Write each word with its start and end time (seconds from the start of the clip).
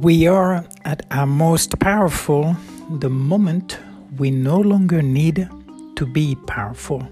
We 0.00 0.26
are 0.26 0.64
at 0.86 1.04
our 1.10 1.26
most 1.26 1.78
powerful 1.78 2.56
the 2.88 3.10
moment 3.10 3.78
we 4.16 4.30
no 4.30 4.58
longer 4.58 5.02
need 5.02 5.46
to 5.96 6.06
be 6.06 6.36
powerful. 6.46 7.06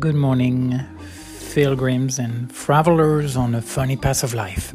Good 0.00 0.16
morning, 0.16 0.80
pilgrims 1.52 2.18
and 2.18 2.52
travelers 2.52 3.36
on 3.36 3.54
a 3.54 3.62
funny 3.62 3.96
path 3.96 4.24
of 4.24 4.34
life. 4.34 4.74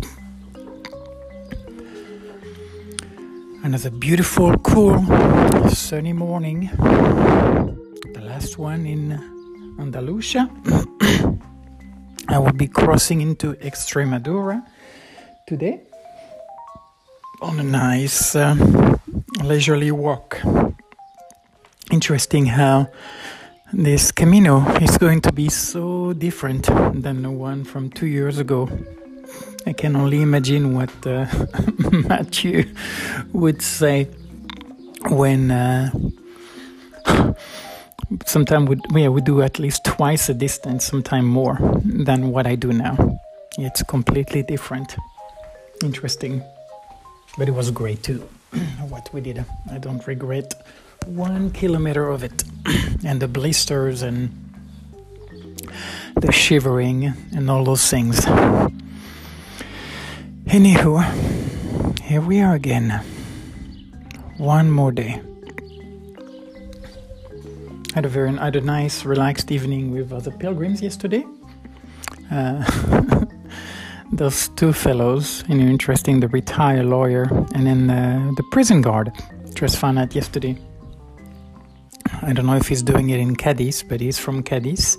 Another 3.63 3.89
beautiful, 3.89 4.57
cool, 4.59 5.03
sunny 5.71 6.13
morning. 6.13 6.69
The 8.13 8.21
last 8.21 8.57
one 8.57 8.85
in 8.85 9.11
Andalusia. 9.77 10.49
I 12.31 12.37
will 12.37 12.53
be 12.53 12.67
crossing 12.67 13.21
into 13.21 13.53
Extremadura 13.55 14.63
today 15.47 15.81
on 17.41 17.59
a 17.59 17.63
nice 17.63 18.35
uh, 18.35 18.55
leisurely 19.43 19.89
walk. 19.89 20.39
Interesting 21.91 22.45
how 22.45 22.87
this 23.73 24.11
Camino 24.11 24.63
is 24.77 24.95
going 24.99 25.21
to 25.21 25.31
be 25.31 25.49
so 25.49 26.13
different 26.13 26.67
than 27.01 27.23
the 27.23 27.31
one 27.31 27.63
from 27.63 27.89
two 27.89 28.05
years 28.05 28.37
ago. 28.37 28.69
I 29.65 29.73
can 29.73 29.95
only 29.95 30.21
imagine 30.21 30.75
what 30.75 30.91
uh, 31.07 31.25
Matthew 31.91 32.75
would 33.33 33.63
say 33.63 34.07
when 35.09 35.49
uh, 35.49 35.89
sometimes 38.25 38.69
we, 38.69 39.01
yeah, 39.01 39.09
we 39.09 39.21
do 39.21 39.41
at 39.41 39.59
least 39.59 39.83
twice 39.83 40.27
the 40.27 40.33
distance, 40.33 40.85
sometimes 40.85 41.25
more 41.25 41.57
than 41.83 42.31
what 42.31 42.47
I 42.47 42.55
do 42.55 42.73
now. 42.73 43.19
It's 43.57 43.83
completely 43.83 44.43
different. 44.43 44.95
Interesting. 45.83 46.43
But 47.37 47.47
it 47.47 47.51
was 47.51 47.71
great 47.71 48.03
too, 48.03 48.27
what 48.89 49.13
we 49.13 49.21
did. 49.21 49.45
I 49.71 49.77
don't 49.77 50.05
regret 50.07 50.53
one 51.05 51.51
kilometer 51.51 52.09
of 52.09 52.23
it. 52.23 52.43
and 53.05 53.21
the 53.21 53.27
blisters 53.27 54.01
and 54.01 54.29
the 56.15 56.31
shivering 56.31 57.13
and 57.35 57.49
all 57.49 57.63
those 57.63 57.89
things. 57.89 58.25
Anywho, 60.45 61.99
here 62.01 62.21
we 62.21 62.41
are 62.41 62.55
again. 62.55 63.01
One 64.37 64.71
more 64.71 64.91
day 64.91 65.21
had 67.93 68.05
a 68.05 68.09
very 68.09 68.35
had 68.35 68.55
a 68.55 68.61
nice 68.61 69.05
relaxed 69.05 69.51
evening 69.51 69.91
with 69.91 70.13
other 70.13 70.31
pilgrims 70.31 70.81
yesterday. 70.81 71.25
Uh, 72.31 72.63
those 74.11 74.49
two 74.49 74.73
fellows, 74.73 75.43
you 75.47 75.55
know, 75.55 75.65
interesting, 75.65 76.19
the 76.19 76.27
retired 76.27 76.85
lawyer 76.85 77.23
and 77.53 77.65
then 77.65 77.87
the, 77.87 78.33
the 78.37 78.43
prison 78.51 78.81
guard. 78.81 79.11
Just 79.53 79.77
found 79.77 79.97
out 79.99 80.15
yesterday. 80.15 80.55
I 82.21 82.33
don't 82.33 82.45
know 82.45 82.55
if 82.55 82.67
he's 82.67 82.83
doing 82.83 83.09
it 83.09 83.19
in 83.19 83.35
Cadiz, 83.35 83.83
but 83.83 84.01
he's 84.01 84.19
from 84.19 84.43
Cadiz. 84.43 84.97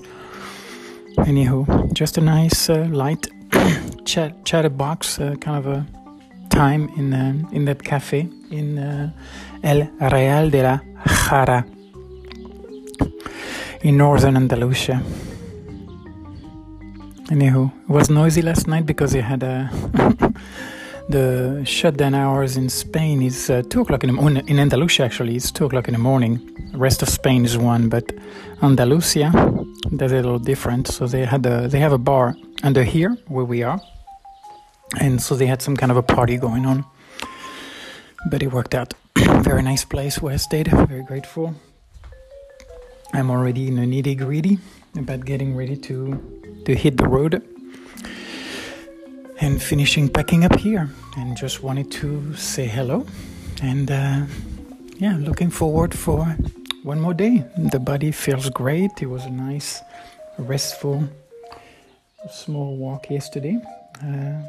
Anywho, 1.19 1.93
just 1.93 2.19
a 2.19 2.21
nice 2.21 2.69
uh, 2.71 2.89
light 2.91 3.27
chat 4.05 4.45
chatterbox, 4.45 5.19
uh, 5.19 5.35
kind 5.37 5.59
of 5.59 5.67
a 5.67 5.87
time 6.51 6.89
in 6.97 7.13
uh, 7.13 7.35
in 7.53 7.65
that 7.67 7.83
cafe 7.83 8.29
in 8.51 8.79
uh, 8.79 9.11
El 9.63 9.89
Real 10.01 10.51
de 10.51 10.63
la 10.63 10.79
Jara 11.29 11.65
in 13.83 13.97
northern 13.97 14.37
Andalusia. 14.37 15.03
Anywho, 17.31 17.73
it 17.83 17.89
was 17.89 18.11
noisy 18.11 18.43
last 18.43 18.67
night 18.67 18.85
because 18.85 19.15
you 19.15 19.23
had 19.23 19.43
a 19.43 19.71
the 21.09 21.63
shutdown 21.65 22.15
hours 22.15 22.57
in 22.57 22.69
Spain 22.69 23.23
is 23.23 23.51
uh, 23.51 23.63
two 23.69 23.81
o'clock 23.83 24.05
in 24.05 24.09
the 24.09 24.13
morning. 24.13 24.47
In 24.49 24.59
Andalusia, 24.59 25.05
actually, 25.05 25.37
it's 25.37 25.51
two 25.51 25.65
o'clock 25.67 25.89
in 25.89 25.95
the 25.95 25.99
morning. 25.99 26.41
The 26.73 26.79
rest 26.79 27.03
of 27.03 27.09
Spain 27.09 27.45
is 27.45 27.57
one, 27.57 27.89
but 27.89 28.13
Andalusia, 28.63 29.33
that's 29.93 30.13
a 30.13 30.17
little 30.17 30.39
different. 30.39 30.89
So 30.89 31.07
they 31.07 31.25
had 31.25 31.47
a 31.47 31.69
they 31.69 31.79
have 31.79 31.93
a 31.93 31.99
bar 31.99 32.35
under 32.63 32.85
here 32.85 33.17
where 33.29 33.45
we 33.45 33.63
are, 33.63 33.81
and 35.01 35.23
so 35.23 35.35
they 35.35 35.47
had 35.47 35.63
some 35.63 35.77
kind 35.77 35.91
of 35.91 35.97
a 35.97 36.03
party 36.03 36.37
going 36.37 36.67
on. 36.67 36.85
But 38.31 38.43
it 38.43 38.53
worked 38.53 38.75
out. 38.75 38.95
Very 39.43 39.63
nice 39.63 39.85
place 39.85 40.21
where 40.21 40.35
I 40.35 40.37
stayed. 40.37 40.69
Very 40.69 41.05
grateful. 41.05 41.55
I'm 43.13 43.31
already 43.31 43.69
in 43.69 43.79
a 43.79 43.83
nitty 43.83 44.19
gritty 44.19 44.59
about 44.97 45.25
getting 45.25 45.57
ready 45.57 45.77
to 45.77 46.63
to 46.65 46.75
hit 46.75 46.97
the 46.97 47.09
road 47.09 47.43
and 49.41 49.61
finishing 49.61 50.09
packing 50.09 50.45
up 50.45 50.57
here. 50.57 50.89
And 51.17 51.37
just 51.37 51.63
wanted 51.63 51.91
to 51.93 52.35
say 52.37 52.67
hello 52.67 53.07
and 53.63 53.91
uh, 53.91 54.27
yeah, 54.99 55.17
looking 55.19 55.51
forward 55.51 55.93
for 55.95 56.25
one 56.83 57.01
more 57.01 57.15
day. 57.15 57.45
The 57.57 57.81
body 57.81 58.13
feels 58.13 58.49
great. 58.51 58.91
It 59.01 59.07
was 59.07 59.25
a 59.25 59.31
nice, 59.31 59.81
restful, 60.39 61.09
small 62.31 62.77
walk 62.77 63.11
yesterday. 63.11 63.59
Uh, 64.03 64.41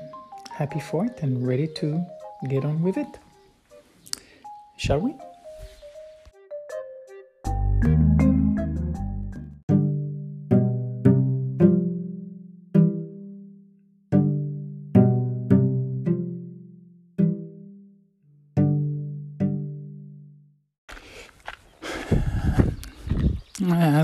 happy 0.53 0.79
for 0.79 1.05
it 1.05 1.19
and 1.21 1.47
ready 1.47 1.67
to 1.67 2.05
get 2.47 2.63
on 2.63 2.83
with 2.83 2.97
it. 2.97 3.07
Shall 4.77 5.00
we? 5.00 5.13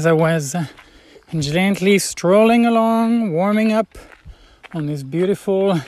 I 0.08 0.14
was 0.14 0.56
gently 1.38 2.00
strolling 2.00 2.66
along, 2.66 3.34
warming 3.34 3.74
up 3.74 3.98
on 4.74 4.86
this 4.86 5.04
beautiful 5.04 5.82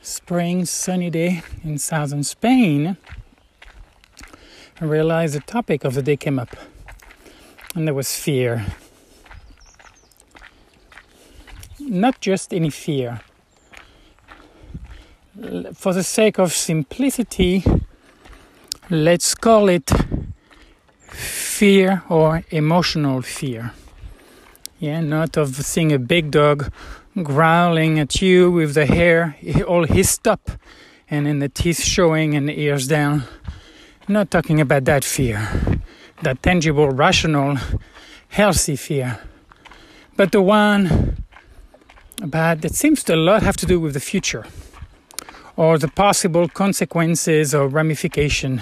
spring 0.00 0.64
sunny 0.64 1.10
day 1.10 1.42
in 1.62 1.76
southern 1.76 2.24
Spain, 2.24 2.96
I 4.80 4.84
realized 4.84 5.34
the 5.34 5.40
topic 5.40 5.84
of 5.84 5.94
the 5.94 6.02
day 6.02 6.16
came 6.16 6.38
up, 6.38 6.56
and 7.74 7.86
there 7.86 7.92
was 7.92 8.16
fear. 8.16 8.64
Not 11.78 12.20
just 12.20 12.54
any 12.54 12.70
fear. 12.70 13.20
For 15.74 15.92
the 15.92 16.02
sake 16.02 16.38
of 16.38 16.54
simplicity, 16.54 17.62
let's 18.88 19.34
call 19.34 19.68
it 19.68 19.90
fear 21.12 22.02
or 22.08 22.42
emotional 22.50 23.22
fear. 23.22 23.72
Yeah, 24.78 25.00
not 25.00 25.36
of 25.36 25.56
seeing 25.56 25.92
a 25.92 25.98
big 25.98 26.30
dog 26.30 26.72
growling 27.22 27.98
at 27.98 28.22
you 28.22 28.50
with 28.50 28.74
the 28.74 28.86
hair 28.86 29.36
all 29.66 29.84
hissed 29.84 30.26
up 30.26 30.50
and 31.10 31.26
then 31.26 31.40
the 31.40 31.48
teeth 31.48 31.82
showing 31.82 32.34
and 32.34 32.48
the 32.48 32.58
ears 32.58 32.86
down. 32.86 33.24
not 34.08 34.30
talking 34.30 34.60
about 34.60 34.84
that 34.86 35.04
fear, 35.04 35.48
that 36.22 36.42
tangible, 36.42 36.90
rational, 36.90 37.56
healthy 38.28 38.74
fear, 38.74 39.20
but 40.16 40.32
the 40.32 40.42
one 40.42 41.16
about 42.22 42.60
that 42.60 42.74
seems 42.74 43.04
to 43.04 43.14
a 43.14 43.16
lot 43.16 43.42
have 43.42 43.56
to 43.56 43.66
do 43.66 43.78
with 43.78 43.94
the 43.94 44.00
future 44.00 44.44
or 45.56 45.78
the 45.78 45.88
possible 45.88 46.48
consequences 46.48 47.54
or 47.54 47.68
ramification 47.68 48.60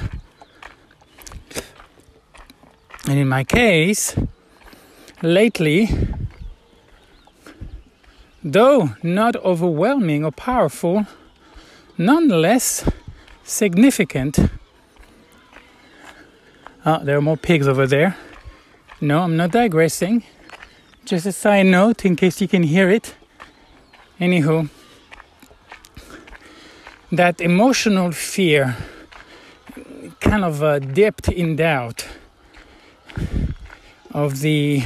and 3.08 3.18
in 3.18 3.26
my 3.26 3.42
case, 3.42 4.14
lately, 5.22 5.88
though 8.44 8.90
not 9.02 9.34
overwhelming 9.36 10.26
or 10.26 10.30
powerful, 10.30 11.06
nonetheless 11.96 12.86
significant. 13.44 14.38
Oh, 16.84 17.02
there 17.02 17.16
are 17.16 17.22
more 17.22 17.38
pigs 17.38 17.66
over 17.66 17.86
there. 17.86 18.14
No, 19.00 19.20
I'm 19.20 19.38
not 19.38 19.52
digressing. 19.52 20.24
Just 21.06 21.24
a 21.24 21.32
side 21.32 21.66
note 21.66 22.04
in 22.04 22.14
case 22.14 22.42
you 22.42 22.48
can 22.48 22.62
hear 22.62 22.90
it. 22.90 23.14
Anywho, 24.20 24.68
that 27.10 27.40
emotional 27.40 28.12
fear 28.12 28.76
kind 30.20 30.44
of 30.44 30.62
uh, 30.62 30.78
dipped 30.78 31.28
in 31.28 31.56
doubt 31.56 32.06
of 34.18 34.40
the 34.40 34.82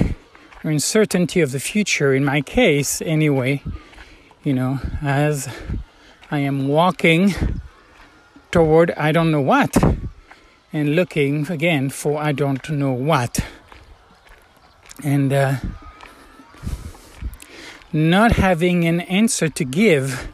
uncertainty 0.63 1.41
of 1.41 1.53
the 1.53 1.59
future, 1.59 2.13
in 2.13 2.23
my 2.23 2.43
case 2.43 3.01
anyway, 3.01 3.63
you 4.45 4.53
know, 4.53 4.79
as 5.01 5.49
I 6.31 6.41
am 6.41 6.69
walking 6.69 7.35
toward 8.51 8.91
I 8.91 9.11
don't 9.11 9.31
know 9.31 9.41
what 9.41 9.75
and 10.71 10.95
looking 10.95 11.51
again 11.51 11.89
for 11.89 12.21
I 12.21 12.33
don't 12.33 12.69
know 12.69 12.93
what. 12.93 13.43
And 15.03 15.33
uh, 15.33 15.57
not 17.91 18.33
having 18.33 18.85
an 18.85 19.01
answer 19.01 19.49
to 19.49 19.65
give 19.65 20.29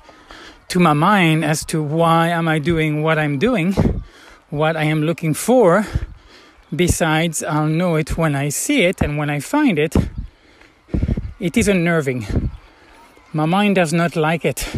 to 0.66 0.80
my 0.80 0.92
mind 0.92 1.44
as 1.44 1.64
to 1.66 1.80
why 1.80 2.30
am 2.30 2.48
I 2.48 2.58
doing 2.58 3.04
what 3.04 3.16
I'm 3.16 3.38
doing, 3.38 4.02
what 4.50 4.76
I 4.76 4.84
am 4.84 5.02
looking 5.02 5.34
for. 5.34 5.86
Besides, 6.74 7.42
I'll 7.42 7.66
know 7.66 7.96
it 7.96 8.18
when 8.18 8.34
I 8.34 8.50
see 8.50 8.82
it, 8.82 9.00
and 9.00 9.16
when 9.16 9.30
I 9.30 9.40
find 9.40 9.78
it, 9.78 9.96
it 11.40 11.56
is 11.56 11.66
unnerving. 11.66 12.50
My 13.32 13.46
mind 13.46 13.76
does 13.76 13.92
not 13.92 14.16
like 14.16 14.44
it. 14.44 14.68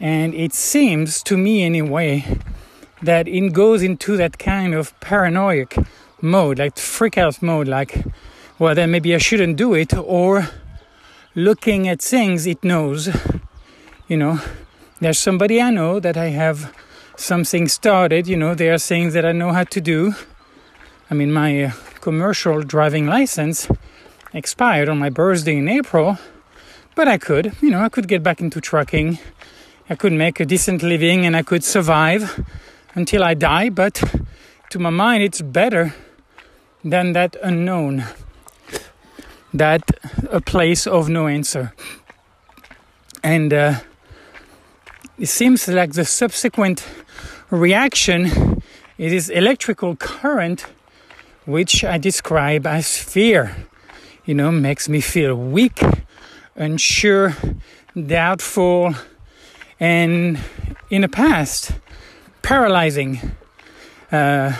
And 0.00 0.34
it 0.34 0.52
seems 0.52 1.22
to 1.24 1.36
me, 1.36 1.62
anyway, 1.62 2.38
that 3.02 3.26
it 3.26 3.52
goes 3.52 3.82
into 3.82 4.16
that 4.18 4.38
kind 4.38 4.74
of 4.74 4.98
paranoid 5.00 5.74
mode, 6.20 6.58
like 6.58 6.76
freak 6.78 7.16
out 7.16 7.40
mode, 7.40 7.68
like, 7.68 8.04
well, 8.58 8.74
then 8.74 8.90
maybe 8.90 9.14
I 9.14 9.18
shouldn't 9.18 9.56
do 9.56 9.74
it, 9.74 9.94
or 9.96 10.48
looking 11.34 11.88
at 11.88 12.02
things 12.02 12.46
it 12.46 12.62
knows. 12.62 13.08
You 14.08 14.18
know, 14.18 14.40
there's 15.00 15.18
somebody 15.18 15.60
I 15.60 15.70
know 15.70 16.00
that 16.00 16.16
I 16.16 16.26
have 16.26 16.74
something 17.16 17.66
started, 17.66 18.26
you 18.26 18.36
know, 18.36 18.54
there 18.54 18.74
are 18.74 18.78
things 18.78 19.14
that 19.14 19.24
I 19.24 19.32
know 19.32 19.52
how 19.52 19.64
to 19.64 19.80
do. 19.80 20.14
I 21.10 21.14
mean, 21.14 21.32
my 21.32 21.64
uh, 21.64 21.70
commercial 22.00 22.62
driving 22.62 23.06
license 23.06 23.68
expired 24.32 24.88
on 24.88 24.98
my 24.98 25.08
birthday 25.08 25.56
in 25.56 25.68
April, 25.68 26.18
but 26.94 27.08
I 27.08 27.18
could, 27.18 27.52
you 27.62 27.70
know, 27.70 27.80
I 27.80 27.88
could 27.88 28.08
get 28.08 28.22
back 28.22 28.40
into 28.40 28.60
trucking. 28.60 29.18
I 29.88 29.94
could 29.94 30.12
make 30.12 30.38
a 30.38 30.44
decent 30.44 30.82
living 30.82 31.24
and 31.24 31.34
I 31.34 31.42
could 31.42 31.64
survive 31.64 32.44
until 32.94 33.24
I 33.24 33.34
die, 33.34 33.70
but 33.70 34.02
to 34.70 34.78
my 34.78 34.90
mind, 34.90 35.22
it's 35.22 35.40
better 35.40 35.94
than 36.84 37.14
that 37.14 37.36
unknown 37.42 38.04
that 39.54 39.90
a 40.30 40.40
place 40.40 40.86
of 40.86 41.08
no 41.08 41.26
answer. 41.26 41.72
And 43.22 43.52
uh, 43.52 43.80
it 45.18 45.26
seems 45.26 45.66
like 45.68 45.92
the 45.92 46.04
subsequent 46.04 46.86
reaction 47.50 48.62
it 48.98 49.12
is 49.12 49.30
electrical 49.30 49.94
current, 49.94 50.66
which 51.48 51.82
I 51.82 51.96
describe 51.96 52.66
as 52.66 52.98
fear. 52.98 53.56
You 54.26 54.34
know, 54.34 54.52
makes 54.52 54.86
me 54.86 55.00
feel 55.00 55.34
weak, 55.34 55.80
unsure, 56.56 57.34
doubtful, 57.96 58.94
and 59.80 60.38
in 60.90 61.00
the 61.00 61.08
past, 61.08 61.72
paralyzing. 62.42 63.32
Uh, 64.12 64.52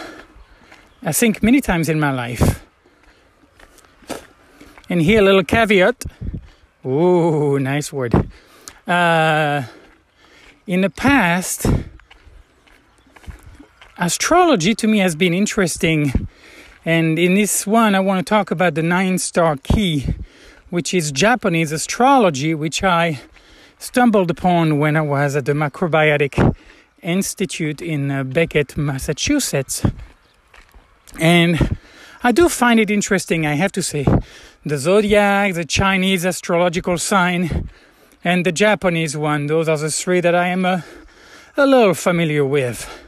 I 1.03 1.13
think 1.13 1.43
many 1.43 1.61
times 1.61 1.91
in 1.91 2.01
my 2.01 2.11
life. 2.11 2.65
And 4.89 5.03
here 5.03 5.21
a 5.21 5.23
little 5.23 5.45
caveat. 5.45 6.07
Ooh, 6.87 7.59
nice 7.59 7.93
word. 7.93 8.15
Uh, 8.87 9.65
in 10.67 10.81
the 10.81 10.91
past, 10.91 11.67
astrology 13.99 14.75
to 14.77 14.87
me 14.87 15.01
has 15.01 15.15
been 15.15 15.35
interesting. 15.35 16.27
And 16.89 17.19
in 17.19 17.35
this 17.35 17.67
one, 17.67 17.95
I 17.95 18.01
want 18.01 18.27
to 18.27 18.31
talk 18.31 18.51
about 18.51 18.75
the 18.75 18.83
nine 18.83 19.19
star 19.19 19.59
Ki, 19.59 20.07
which 20.71 20.95
is 20.95 21.13
Japanese 21.13 21.71
astrology, 21.71 22.55
which 22.55 22.83
I 22.83 23.21
stumbled 23.79 24.31
upon 24.31 24.79
when 24.79 24.97
I 24.97 25.03
was 25.03 25.37
at 25.37 25.45
the 25.45 25.53
Macrobiotic 25.53 26.57
Institute 27.03 27.83
in 27.83 28.11
uh, 28.11 28.25
Becket, 28.25 28.79
Massachusetts. 28.79 29.85
And 31.21 31.77
I 32.25 32.33
do 32.33 32.49
find 32.49 32.81
it 32.81 32.91
interesting, 32.91 33.45
I 33.45 33.57
have 33.57 33.73
to 33.73 33.83
say. 33.83 34.07
The 34.65 34.79
zodiac, 34.79 35.53
the 35.53 35.67
Chinese 35.67 36.25
astrological 36.25 36.97
sign, 36.97 37.69
and 38.25 38.47
the 38.47 38.53
Japanese 38.67 39.15
one. 39.15 39.47
Those 39.47 39.69
are 39.69 39.77
the 39.77 39.91
three 39.91 40.23
that 40.23 40.35
I 40.35 40.49
am 40.49 40.65
a, 40.65 40.69
uh, 40.69 40.81
a 41.59 41.67
little 41.67 41.93
familiar 41.93 42.47
with. 42.47 43.08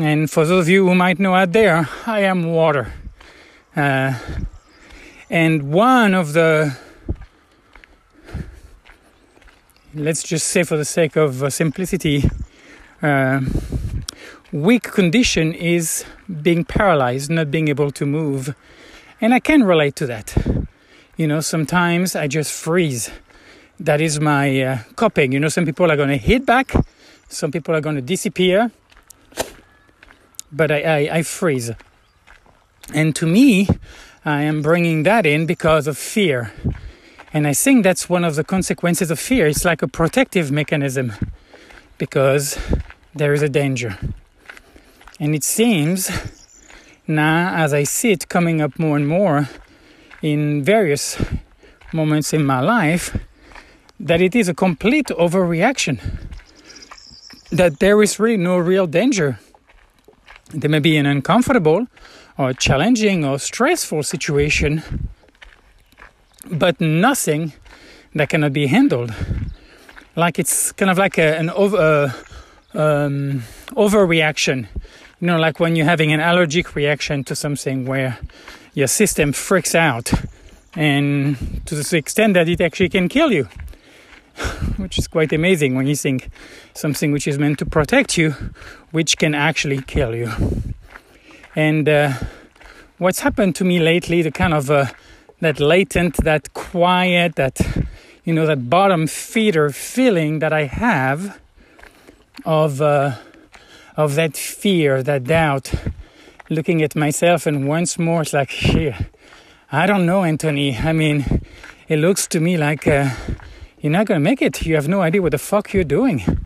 And 0.00 0.30
for 0.30 0.46
those 0.46 0.62
of 0.62 0.68
you 0.70 0.88
who 0.88 0.94
might 0.94 1.18
know 1.18 1.34
out 1.34 1.52
there, 1.52 1.86
I 2.06 2.20
am 2.20 2.54
water. 2.54 2.90
Uh, 3.76 4.18
and 5.28 5.70
one 5.70 6.14
of 6.14 6.32
the, 6.32 6.74
let's 9.94 10.22
just 10.22 10.46
say 10.46 10.62
for 10.62 10.78
the 10.78 10.86
sake 10.86 11.16
of 11.16 11.42
uh, 11.42 11.50
simplicity, 11.50 12.30
uh, 13.02 13.42
weak 14.50 14.84
condition 14.84 15.52
is 15.52 16.06
being 16.40 16.64
paralyzed, 16.64 17.30
not 17.30 17.50
being 17.50 17.68
able 17.68 17.90
to 17.90 18.06
move. 18.06 18.54
And 19.20 19.34
I 19.34 19.38
can 19.38 19.64
relate 19.64 19.96
to 19.96 20.06
that. 20.06 20.34
You 21.18 21.26
know, 21.26 21.40
sometimes 21.40 22.16
I 22.16 22.26
just 22.26 22.50
freeze. 22.50 23.10
That 23.78 24.00
is 24.00 24.18
my 24.18 24.62
uh, 24.62 24.78
coping. 24.96 25.32
You 25.32 25.40
know, 25.40 25.48
some 25.48 25.66
people 25.66 25.92
are 25.92 25.96
going 25.96 26.08
to 26.08 26.16
hit 26.16 26.46
back, 26.46 26.72
some 27.28 27.52
people 27.52 27.74
are 27.74 27.82
going 27.82 27.96
to 27.96 28.02
disappear, 28.02 28.70
but 30.52 30.70
I, 30.70 30.82
I, 30.82 31.16
I 31.18 31.22
freeze. 31.22 31.70
And 32.92 33.14
to 33.16 33.26
me, 33.26 33.68
I 34.24 34.42
am 34.42 34.62
bringing 34.62 35.04
that 35.04 35.26
in 35.26 35.46
because 35.46 35.86
of 35.86 35.96
fear. 35.96 36.52
And 37.32 37.46
I 37.46 37.54
think 37.54 37.84
that's 37.84 38.08
one 38.08 38.24
of 38.24 38.34
the 38.34 38.44
consequences 38.44 39.10
of 39.10 39.18
fear. 39.18 39.46
It's 39.46 39.64
like 39.64 39.82
a 39.82 39.88
protective 39.88 40.50
mechanism 40.50 41.12
because 41.98 42.58
there 43.14 43.32
is 43.32 43.42
a 43.42 43.48
danger. 43.48 43.98
And 45.20 45.34
it 45.34 45.44
seems 45.44 46.10
now, 47.06 47.54
as 47.54 47.74
I 47.74 47.84
see 47.84 48.12
it 48.12 48.28
coming 48.28 48.60
up 48.60 48.78
more 48.78 48.96
and 48.96 49.06
more 49.06 49.48
in 50.22 50.62
various 50.62 51.22
moments 51.92 52.32
in 52.32 52.44
my 52.44 52.60
life, 52.60 53.16
that 53.98 54.20
it 54.20 54.34
is 54.34 54.48
a 54.48 54.54
complete 54.54 55.06
overreaction. 55.08 56.00
That 57.50 57.80
there 57.80 58.02
is 58.02 58.18
really 58.18 58.36
no 58.36 58.58
real 58.58 58.86
danger. 58.86 59.38
There 60.52 60.70
may 60.70 60.80
be 60.80 60.96
an 60.96 61.06
uncomfortable 61.06 61.86
or 62.36 62.52
challenging 62.52 63.24
or 63.24 63.38
stressful 63.38 64.02
situation, 64.02 64.82
but 66.50 66.80
nothing 66.80 67.52
that 68.14 68.28
cannot 68.28 68.52
be 68.52 68.66
handled. 68.66 69.14
Like 70.16 70.38
it's 70.38 70.72
kind 70.72 70.90
of 70.90 70.98
like 70.98 71.18
a, 71.18 71.38
an 71.38 71.50
over, 71.50 72.12
uh, 72.74 72.78
um, 72.78 73.42
overreaction 73.70 74.68
you 75.20 75.26
know, 75.26 75.38
like 75.38 75.60
when 75.60 75.76
you're 75.76 75.86
having 75.86 76.12
an 76.12 76.20
allergic 76.20 76.74
reaction 76.74 77.24
to 77.24 77.36
something 77.36 77.84
where 77.84 78.18
your 78.72 78.86
system 78.86 79.32
freaks 79.32 79.74
out 79.74 80.12
and 80.74 81.60
to 81.66 81.74
the 81.74 81.96
extent 81.96 82.34
that 82.34 82.48
it 82.48 82.60
actually 82.60 82.88
can 82.88 83.08
kill 83.08 83.30
you, 83.30 83.48
which 84.76 84.98
is 84.98 85.08
quite 85.08 85.32
amazing 85.32 85.74
when 85.74 85.86
you 85.86 85.96
think 85.96 86.30
something 86.74 87.12
which 87.12 87.26
is 87.26 87.38
meant 87.38 87.58
to 87.58 87.66
protect 87.66 88.16
you, 88.16 88.34
which 88.90 89.18
can 89.18 89.34
actually 89.34 89.82
kill 89.82 90.14
you. 90.14 90.30
And 91.56 91.88
uh, 91.88 92.12
what's 92.98 93.20
happened 93.20 93.54
to 93.56 93.64
me 93.64 93.80
lately, 93.80 94.22
the 94.22 94.30
kind 94.30 94.54
of 94.54 94.70
uh, 94.70 94.86
that 95.40 95.60
latent, 95.60 96.16
that 96.24 96.52
quiet, 96.54 97.36
that 97.36 97.60
you 98.24 98.34
know, 98.34 98.46
that 98.46 98.68
bottom 98.68 99.06
feeder 99.06 99.70
feeling 99.70 100.38
that 100.40 100.52
I 100.52 100.64
have 100.64 101.40
of. 102.44 102.80
Uh, 102.80 103.16
of 104.00 104.14
that 104.14 104.36
fear, 104.36 105.02
that 105.02 105.24
doubt, 105.24 105.72
looking 106.48 106.82
at 106.82 106.96
myself, 106.96 107.46
and 107.46 107.68
once 107.68 107.98
more, 107.98 108.22
it's 108.22 108.32
like, 108.32 108.50
shit, 108.50 108.94
I 109.70 109.86
don't 109.86 110.06
know, 110.06 110.24
Anthony. 110.24 110.76
I 110.76 110.92
mean, 110.92 111.42
it 111.88 111.98
looks 111.98 112.26
to 112.28 112.40
me 112.40 112.56
like 112.56 112.86
uh, 112.86 113.10
you're 113.80 113.92
not 113.92 114.06
gonna 114.06 114.20
make 114.20 114.42
it. 114.42 114.62
You 114.62 114.74
have 114.74 114.88
no 114.88 115.00
idea 115.00 115.22
what 115.22 115.32
the 115.32 115.38
fuck 115.38 115.72
you're 115.72 115.84
doing. 115.84 116.44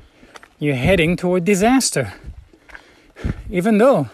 You're 0.58 0.76
heading 0.76 1.16
toward 1.16 1.44
disaster. 1.44 2.14
Even 3.50 3.78
though 3.78 4.08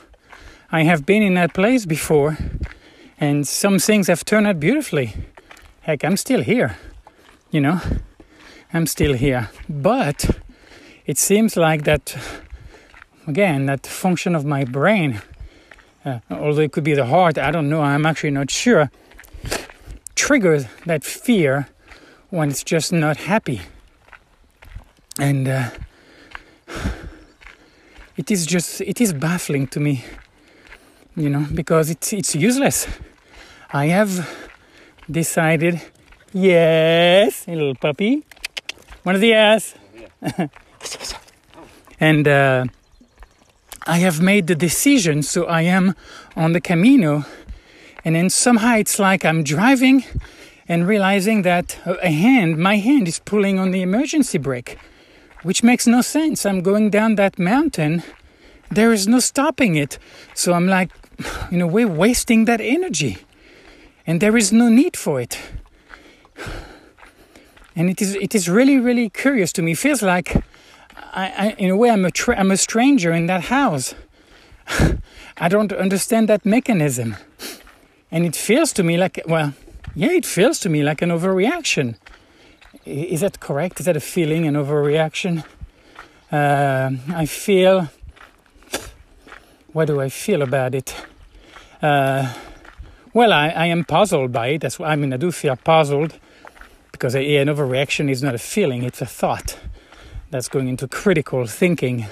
I 0.73 0.83
have 0.83 1.05
been 1.05 1.23
in 1.23 1.35
that 1.35 1.55
place 1.55 1.87
before, 1.87 2.39
and 3.19 3.47
some 3.47 3.79
things 3.79 4.07
have 4.09 4.25
turned 4.25 4.47
out 4.47 4.59
beautifully. 4.59 5.15
Heck, 5.83 6.05
I'm 6.05 6.17
still 6.17 6.43
here, 6.43 6.77
you 7.51 7.61
know? 7.61 7.81
I'm 8.73 8.87
still 8.87 9.15
here. 9.15 9.51
But 9.69 10.31
it 11.07 11.19
seems 11.19 11.57
like 11.57 11.85
that 11.85 12.17
again 13.27 13.67
that 13.67 13.87
function 13.87 14.35
of 14.35 14.45
my 14.45 14.65
brain 14.65 15.21
uh, 16.05 16.21
although 16.31 16.63
it 16.63 16.73
could 16.73 16.85
be 16.85 16.95
the 16.95 17.07
heart 17.07 17.37
i 17.37 17.51
don't 17.51 17.69
know 17.69 17.83
i'm 17.83 18.07
actually 18.07 18.31
not 18.31 18.51
sure 18.51 18.91
triggers 20.15 20.67
that 20.87 21.03
fear 21.05 21.69
when 22.31 22.49
it's 22.51 22.65
just 22.65 22.93
not 22.93 23.17
happy. 23.17 23.61
And 25.19 25.49
uh, 25.49 25.71
it 28.17 28.31
is 28.31 28.47
just 28.47 28.81
it 28.81 29.01
is 29.01 29.13
baffling 29.13 29.67
to 29.69 29.81
me 29.81 30.05
you 31.17 31.29
know 31.29 31.47
because 31.55 31.91
it's 31.91 32.13
it's 32.13 32.35
useless. 32.35 32.87
I 33.73 33.87
have 33.87 34.29
decided 35.11 35.81
yes 36.33 37.47
little 37.49 37.75
puppy 37.75 38.25
one 39.03 39.15
of 39.15 39.21
the 39.21 39.35
ass 39.35 39.75
and 42.01 42.29
uh, 42.29 42.65
I 43.87 43.99
have 43.99 44.21
made 44.21 44.47
the 44.47 44.55
decision, 44.55 45.23
so 45.23 45.47
I 45.47 45.63
am 45.63 45.95
on 46.37 46.53
the 46.53 46.61
Camino, 46.61 47.25
and 48.05 48.15
then 48.15 48.29
somehow 48.31 48.77
it's 48.77 48.99
like 48.99 49.25
I'm 49.25 49.43
driving, 49.43 50.05
and 50.71 50.87
realizing 50.87 51.43
that 51.43 51.77
a 51.85 52.13
hand, 52.13 52.57
my 52.57 52.77
hand, 52.77 53.09
is 53.09 53.19
pulling 53.19 53.59
on 53.59 53.73
the 53.73 53.83
emergency 53.83 54.39
brake, 54.39 54.79
which 55.43 55.65
makes 55.65 55.85
no 55.85 56.01
sense. 56.01 56.47
I'm 56.47 56.61
going 56.63 56.91
down 56.91 57.17
that 57.17 57.41
mountain, 57.41 58.05
there 58.71 58.93
is 58.93 59.09
no 59.09 59.19
stopping 59.19 59.75
it. 59.75 59.99
So 60.33 60.53
I'm 60.53 60.69
like, 60.69 60.93
in 61.51 61.61
a 61.61 61.67
way, 61.67 61.85
wasting 61.85 62.45
that 62.45 62.61
energy, 62.61 63.19
and 64.07 64.21
there 64.21 64.37
is 64.37 64.53
no 64.53 64.69
need 64.69 64.97
for 64.97 65.21
it. 65.21 65.39
And 67.77 67.89
it 67.89 68.03
is, 68.03 68.17
it 68.17 68.35
is 68.35 68.49
really, 68.49 68.79
really 68.79 69.09
curious 69.09 69.53
to 69.53 69.63
me. 69.63 69.73
It 69.73 69.79
feels 69.79 70.03
like, 70.03 70.37
I, 71.15 71.27
I 71.45 71.55
in 71.57 71.71
a 71.71 71.77
way, 71.77 71.89
I'm 71.89 72.05
a, 72.05 72.11
tra- 72.11 72.37
I'm 72.37 72.51
a 72.51 72.57
stranger 72.57 73.13
in 73.13 73.27
that 73.27 73.45
house. 73.45 73.95
I 75.39 75.49
don't 75.49 75.73
understand 75.73 76.29
that 76.29 76.45
mechanism. 76.45 77.17
And 78.11 78.27
it 78.27 78.35
feels 78.35 78.73
to 78.73 78.83
me 78.83 78.99
like, 78.99 79.21
well, 79.27 79.55
yeah, 79.95 80.13
it 80.13 80.27
feels 80.27 80.59
to 80.61 80.69
me 80.69 80.83
like 80.83 81.03
an 81.03 81.11
overreaction. 81.11 81.97
Is 82.85 83.21
that 83.21 83.41
correct? 83.41 83.81
Is 83.81 83.87
that 83.87 83.97
a 83.97 84.01
feeling, 84.01 84.47
an 84.47 84.55
overreaction? 84.55 85.45
Uh, 86.31 86.91
I 87.13 87.27
feel. 87.27 87.89
What 89.73 89.87
do 89.87 90.01
I 90.01 90.09
feel 90.09 90.43
about 90.43 90.75
it? 90.75 90.95
Uh, 91.83 92.33
well, 93.13 93.33
I, 93.33 93.49
I, 93.49 93.67
am 93.67 93.85
puzzled 93.85 94.33
by 94.33 94.49
it. 94.49 94.61
That's 94.61 94.79
why 94.79 94.89
I 94.89 94.97
mean 94.97 95.13
I 95.13 95.17
do 95.17 95.33
feel 95.33 95.57
puzzled 95.57 96.19
because 96.93 97.15
a, 97.15 97.37
an 97.37 97.49
overreaction 97.49 98.11
is 98.11 98.23
not 98.23 98.35
a 98.35 98.39
feeling; 98.39 98.83
it's 98.85 99.01
a 99.01 99.07
thought 99.07 99.59
that's 100.31 100.49
going 100.49 100.69
into 100.69 100.87
critical 100.87 101.47
thinking. 101.47 102.07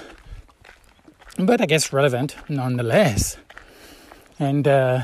But 1.37 1.61
I 1.61 1.65
guess 1.65 1.93
relevant 1.93 2.35
nonetheless. 2.49 3.37
And 4.39 4.67
uh, 4.67 5.03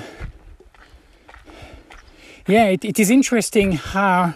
yeah, 2.47 2.65
it, 2.65 2.85
it 2.85 2.99
is 2.99 3.09
interesting 3.09 3.73
how 3.73 4.35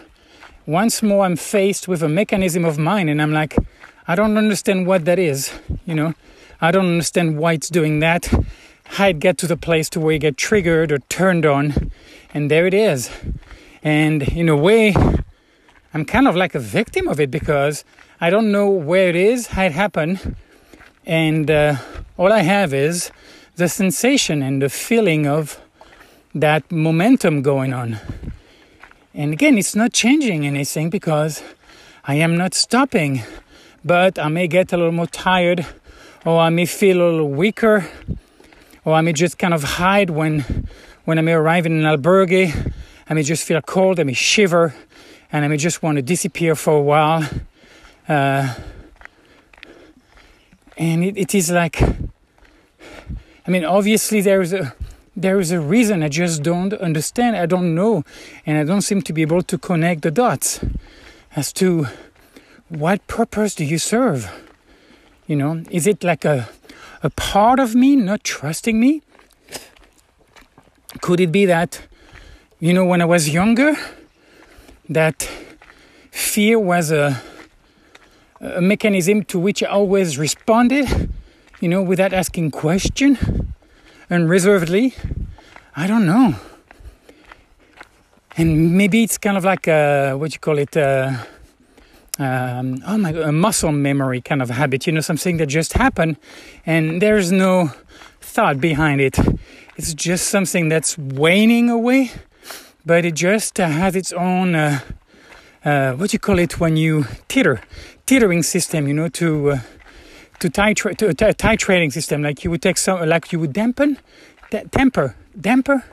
once 0.66 1.02
more 1.02 1.24
I'm 1.24 1.36
faced 1.36 1.86
with 1.86 2.02
a 2.02 2.08
mechanism 2.08 2.64
of 2.64 2.78
mine 2.78 3.08
and 3.08 3.22
I'm 3.22 3.32
like, 3.32 3.56
I 4.08 4.16
don't 4.16 4.36
understand 4.36 4.86
what 4.86 5.04
that 5.04 5.18
is, 5.18 5.52
you 5.86 5.94
know. 5.94 6.14
I 6.60 6.72
don't 6.72 6.86
understand 6.86 7.38
why 7.38 7.52
it's 7.52 7.68
doing 7.68 8.00
that. 8.00 8.32
How 8.84 9.08
it 9.08 9.20
get 9.20 9.38
to 9.38 9.46
the 9.46 9.56
place 9.56 9.88
to 9.90 10.00
where 10.00 10.12
you 10.12 10.18
get 10.18 10.36
triggered 10.36 10.90
or 10.90 10.98
turned 11.08 11.46
on, 11.46 11.92
and 12.34 12.50
there 12.50 12.66
it 12.66 12.74
is. 12.74 13.08
And 13.82 14.24
in 14.24 14.48
a 14.48 14.56
way, 14.56 14.94
I'm 15.94 16.04
kind 16.04 16.26
of 16.26 16.34
like 16.34 16.56
a 16.56 16.58
victim 16.58 17.06
of 17.06 17.20
it 17.20 17.30
because 17.30 17.84
I 18.20 18.30
don't 18.30 18.50
know 18.50 18.68
where 18.68 19.08
it 19.08 19.14
is, 19.14 19.46
how 19.48 19.62
it 19.62 19.72
happened, 19.72 20.34
and 21.06 21.50
uh, 21.50 21.76
all 22.18 22.32
I 22.32 22.40
have 22.40 22.74
is 22.74 23.12
the 23.54 23.68
sensation 23.68 24.42
and 24.42 24.60
the 24.60 24.68
feeling 24.68 25.26
of 25.26 25.60
that 26.34 26.70
momentum 26.70 27.42
going 27.42 27.72
on. 27.72 27.98
And 29.14 29.32
again, 29.32 29.58
it's 29.58 29.74
not 29.74 29.92
changing 29.92 30.46
anything 30.46 30.90
because 30.90 31.42
I 32.04 32.14
am 32.16 32.36
not 32.36 32.54
stopping, 32.54 33.22
but 33.84 34.18
I 34.18 34.28
may 34.28 34.46
get 34.46 34.72
a 34.72 34.76
little 34.76 34.92
more 34.92 35.06
tired, 35.06 35.66
or 36.24 36.38
I 36.38 36.50
may 36.50 36.66
feel 36.66 37.02
a 37.02 37.08
little 37.10 37.30
weaker, 37.30 37.88
or 38.84 38.94
I 38.94 39.00
may 39.00 39.12
just 39.12 39.38
kind 39.38 39.54
of 39.54 39.62
hide 39.62 40.10
when 40.10 40.68
when 41.04 41.18
I 41.18 41.22
may 41.22 41.32
arrive 41.32 41.66
in 41.66 41.72
an 41.72 41.98
albergue. 41.98 42.72
I 43.08 43.14
may 43.14 43.24
just 43.24 43.44
feel 43.44 43.60
cold, 43.62 43.98
I 43.98 44.04
may 44.04 44.12
shiver, 44.12 44.74
and 45.32 45.44
I 45.44 45.48
may 45.48 45.56
just 45.56 45.82
want 45.82 45.96
to 45.96 46.02
disappear 46.02 46.54
for 46.54 46.74
a 46.74 46.80
while. 46.80 47.28
Uh, 48.08 48.54
and 50.76 51.04
it, 51.04 51.16
it 51.16 51.34
is 51.34 51.50
like, 51.50 51.82
I 51.82 53.50
mean, 53.50 53.64
obviously 53.64 54.20
there 54.20 54.40
is 54.40 54.52
a 54.52 54.72
there 55.20 55.38
is 55.38 55.50
a 55.50 55.60
reason 55.60 56.02
I 56.02 56.08
just 56.08 56.42
don't 56.42 56.72
understand. 56.74 57.36
I 57.36 57.46
don't 57.46 57.74
know, 57.74 58.04
and 58.46 58.56
I 58.56 58.64
don't 58.64 58.80
seem 58.80 59.02
to 59.02 59.12
be 59.12 59.22
able 59.22 59.42
to 59.42 59.58
connect 59.58 60.02
the 60.02 60.10
dots 60.10 60.60
as 61.36 61.52
to 61.54 61.86
what 62.68 63.06
purpose 63.06 63.54
do 63.54 63.64
you 63.64 63.78
serve. 63.78 64.30
You 65.26 65.36
know, 65.36 65.62
is 65.70 65.86
it 65.86 66.02
like 66.02 66.24
a 66.24 66.48
a 67.02 67.10
part 67.10 67.58
of 67.60 67.74
me 67.74 67.96
not 67.96 68.24
trusting 68.24 68.78
me? 68.78 69.02
Could 71.00 71.20
it 71.20 71.32
be 71.32 71.46
that, 71.46 71.82
you 72.58 72.74
know, 72.74 72.84
when 72.84 73.00
I 73.00 73.04
was 73.04 73.30
younger, 73.30 73.74
that 74.88 75.28
fear 76.10 76.58
was 76.58 76.90
a 76.90 77.22
a 78.40 78.60
mechanism 78.60 79.22
to 79.24 79.38
which 79.38 79.62
I 79.62 79.66
always 79.66 80.16
responded, 80.16 81.10
you 81.60 81.68
know, 81.68 81.82
without 81.82 82.14
asking 82.14 82.52
question 82.52 83.50
unreservedly? 84.10 84.94
I 85.76 85.86
don't 85.86 86.04
know. 86.04 86.34
And 88.36 88.76
maybe 88.76 89.02
it's 89.02 89.18
kind 89.18 89.36
of 89.36 89.44
like 89.44 89.68
a, 89.68 90.14
what 90.14 90.32
you 90.32 90.40
call 90.40 90.58
it, 90.58 90.76
a, 90.76 91.26
um, 92.18 92.82
oh 92.86 92.98
my, 92.98 93.10
a 93.10 93.32
muscle 93.32 93.72
memory 93.72 94.20
kind 94.20 94.42
of 94.42 94.50
habit, 94.50 94.86
you 94.86 94.92
know, 94.92 95.00
something 95.00 95.36
that 95.38 95.46
just 95.46 95.74
happened 95.74 96.16
and 96.66 97.00
there's 97.00 97.32
no 97.32 97.70
thought 98.20 98.60
behind 98.60 99.00
it. 99.00 99.18
It's 99.76 99.94
just 99.94 100.28
something 100.28 100.68
that's 100.68 100.98
waning 100.98 101.70
away, 101.70 102.10
but 102.84 103.04
it 103.04 103.14
just 103.14 103.58
uh, 103.58 103.68
has 103.68 103.96
its 103.96 104.12
own, 104.12 104.54
uh, 104.54 104.80
uh, 105.64 105.92
what 105.92 106.12
you 106.12 106.18
call 106.18 106.38
it 106.38 106.60
when 106.60 106.76
you 106.76 107.06
teeter, 107.28 107.60
teetering 108.06 108.42
system, 108.42 108.86
you 108.86 108.94
know, 108.94 109.08
to 109.08 109.52
uh, 109.52 109.58
to 110.40 110.50
titrate 110.50 110.96
to 110.96 111.08
a 111.08 111.14
titrating 111.14 111.92
system 111.92 112.22
like 112.22 112.44
you 112.44 112.50
would 112.50 112.62
take 112.62 112.78
some 112.78 113.08
like 113.08 113.32
you 113.32 113.38
would 113.38 113.52
dampen 113.52 113.98
temper 114.72 115.14
damper 115.40 115.84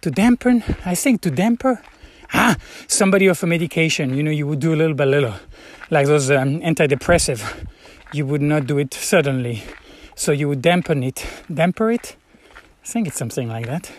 to 0.00 0.10
dampen 0.10 0.62
i 0.84 0.94
think 0.94 1.20
to 1.20 1.30
damper 1.30 1.82
ah 2.32 2.56
somebody 2.86 3.28
off 3.28 3.42
a 3.42 3.46
medication 3.46 4.14
you 4.14 4.22
know 4.22 4.30
you 4.30 4.46
would 4.46 4.60
do 4.60 4.72
a 4.72 4.76
little 4.76 4.94
by 4.94 5.04
little 5.04 5.34
like 5.90 6.06
those 6.06 6.30
um, 6.30 6.60
antidepressive 6.60 7.66
you 8.12 8.24
would 8.24 8.42
not 8.42 8.66
do 8.66 8.78
it 8.78 8.94
suddenly. 8.94 9.62
So 10.14 10.32
you 10.32 10.48
would 10.48 10.62
dampen 10.62 11.02
it 11.02 11.26
damper 11.52 11.90
it 11.90 12.16
i 12.82 12.86
think 12.86 13.06
it's 13.06 13.16
something 13.16 13.48
like 13.48 13.66
that. 13.66 13.92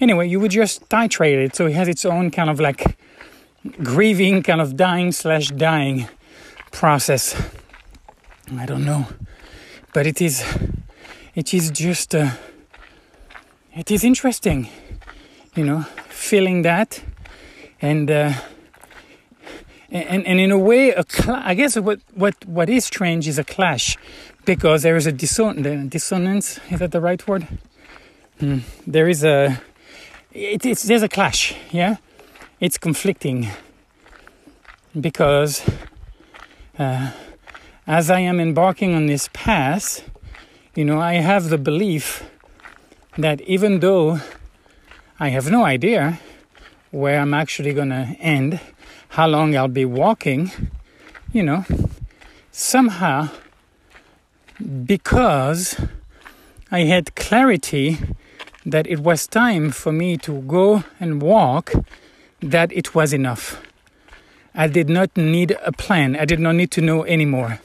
Anyway 0.00 0.28
you 0.28 0.40
would 0.40 0.50
just 0.50 0.88
titrate 0.88 1.44
it 1.44 1.54
so 1.54 1.66
it 1.66 1.74
has 1.74 1.88
its 1.88 2.04
own 2.04 2.30
kind 2.30 2.50
of 2.50 2.58
like 2.60 2.96
grieving 3.82 4.42
kind 4.42 4.60
of 4.60 4.76
dying 4.76 5.12
slash 5.12 5.48
dying 5.48 6.08
process 6.70 7.36
I 8.58 8.66
don't 8.66 8.84
know, 8.84 9.06
but 9.92 10.06
it 10.06 10.20
is 10.20 10.44
it 11.34 11.54
is 11.54 11.70
just 11.70 12.14
uh, 12.14 12.30
it 13.74 13.90
is 13.90 14.04
interesting, 14.04 14.68
you 15.54 15.64
know, 15.64 15.82
feeling 16.08 16.62
that 16.62 17.02
and. 17.80 18.10
Uh, 18.10 18.32
and, 19.94 20.26
and 20.26 20.40
in 20.40 20.50
a 20.50 20.58
way, 20.58 20.90
a 20.92 21.04
cl- 21.06 21.42
I 21.44 21.52
guess 21.52 21.78
what, 21.78 22.00
what, 22.14 22.34
what 22.46 22.70
is 22.70 22.86
strange 22.86 23.28
is 23.28 23.38
a 23.38 23.44
clash 23.44 23.98
because 24.46 24.82
there 24.82 24.96
is 24.96 25.06
a 25.06 25.12
disson- 25.12 25.90
dissonance. 25.90 26.58
Is 26.70 26.78
that 26.78 26.92
the 26.92 27.00
right 27.02 27.28
word? 27.28 27.46
Mm. 28.40 28.62
There 28.86 29.06
is 29.06 29.22
a, 29.22 29.60
it, 30.32 30.64
it's, 30.64 30.84
there's 30.84 31.02
a 31.02 31.10
clash, 31.10 31.54
yeah? 31.70 31.96
It's 32.58 32.78
conflicting 32.78 33.48
because 34.98 35.62
uh, 36.78 37.10
as 37.86 38.10
I 38.10 38.20
am 38.20 38.38
embarking 38.38 38.94
on 38.94 39.06
this 39.06 39.28
path, 39.32 40.08
you 40.74 40.84
know, 40.84 41.00
I 41.00 41.14
have 41.14 41.48
the 41.48 41.58
belief 41.58 42.22
that 43.18 43.40
even 43.42 43.80
though 43.80 44.20
I 45.18 45.30
have 45.30 45.50
no 45.50 45.64
idea 45.64 46.20
where 46.92 47.18
I'm 47.18 47.34
actually 47.34 47.72
going 47.72 47.88
to 47.88 48.16
end, 48.20 48.60
how 49.10 49.26
long 49.26 49.56
I'll 49.56 49.66
be 49.66 49.84
walking, 49.84 50.52
you 51.32 51.42
know, 51.42 51.64
somehow 52.52 53.30
because 54.86 55.80
I 56.70 56.80
had 56.80 57.16
clarity 57.16 57.98
that 58.64 58.86
it 58.86 59.00
was 59.00 59.26
time 59.26 59.72
for 59.72 59.90
me 59.90 60.16
to 60.18 60.40
go 60.42 60.84
and 61.00 61.20
walk, 61.20 61.72
that 62.40 62.72
it 62.72 62.94
was 62.94 63.12
enough. 63.12 63.60
I 64.54 64.68
did 64.68 64.88
not 64.88 65.16
need 65.16 65.56
a 65.64 65.72
plan. 65.72 66.14
I 66.14 66.24
did 66.24 66.38
not 66.38 66.54
need 66.54 66.70
to 66.72 66.80
know 66.80 67.04
anymore 67.04 67.58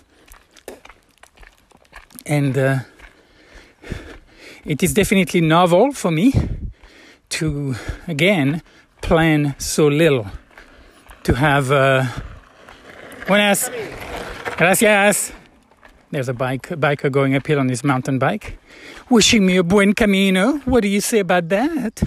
and 2.27 2.57
uh, 2.57 2.79
it 4.65 4.83
is 4.83 4.93
definitely 4.93 5.41
novel 5.41 5.91
for 5.93 6.11
me 6.11 6.33
to 7.29 7.75
again 8.07 8.61
plan 9.01 9.55
so 9.57 9.87
little. 9.87 10.27
To 11.23 11.33
have 11.35 11.71
uh, 11.71 12.05
buenas 13.27 13.69
gracias. 14.57 15.33
There's 16.11 16.29
a 16.29 16.33
bike 16.33 16.71
a 16.71 16.77
biker 16.77 17.11
going 17.11 17.35
uphill 17.35 17.59
on 17.59 17.69
his 17.69 17.83
mountain 17.83 18.17
bike 18.17 18.57
wishing 19.09 19.45
me 19.45 19.57
a 19.57 19.63
buen 19.63 19.93
camino. 19.93 20.59
What 20.65 20.81
do 20.81 20.87
you 20.87 21.01
say 21.01 21.19
about 21.19 21.49
that? 21.49 22.03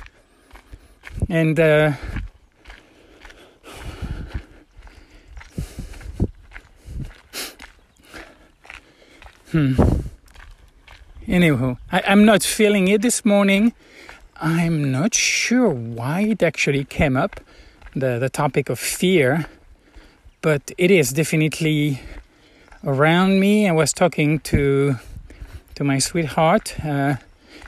And 1.29 1.61
uh, 1.61 1.93
hmm 9.53 10.01
Anywho, 11.31 11.79
I, 11.93 12.03
am 12.07 12.25
not 12.25 12.43
feeling 12.43 12.89
it 12.89 13.03
this 13.03 13.25
morning. 13.25 13.73
I'm 14.41 14.91
not 14.91 15.15
sure 15.15 15.69
why 15.69 16.23
it 16.23 16.43
actually 16.43 16.83
came 16.83 17.17
up, 17.17 17.39
the, 17.95 18.19
the 18.19 18.29
topic 18.29 18.69
of 18.69 18.81
fear, 18.81 19.47
but 20.43 20.73
it 20.77 20.91
is 20.91 21.13
definitely 21.13 22.03
around 22.83 23.39
me. 23.39 23.69
I 23.69 23.71
was 23.71 23.93
talking 23.93 24.41
to 24.41 24.97
to 25.77 25.85
my 25.85 26.01
sweetheart 26.01 26.75
uh, 26.85 27.15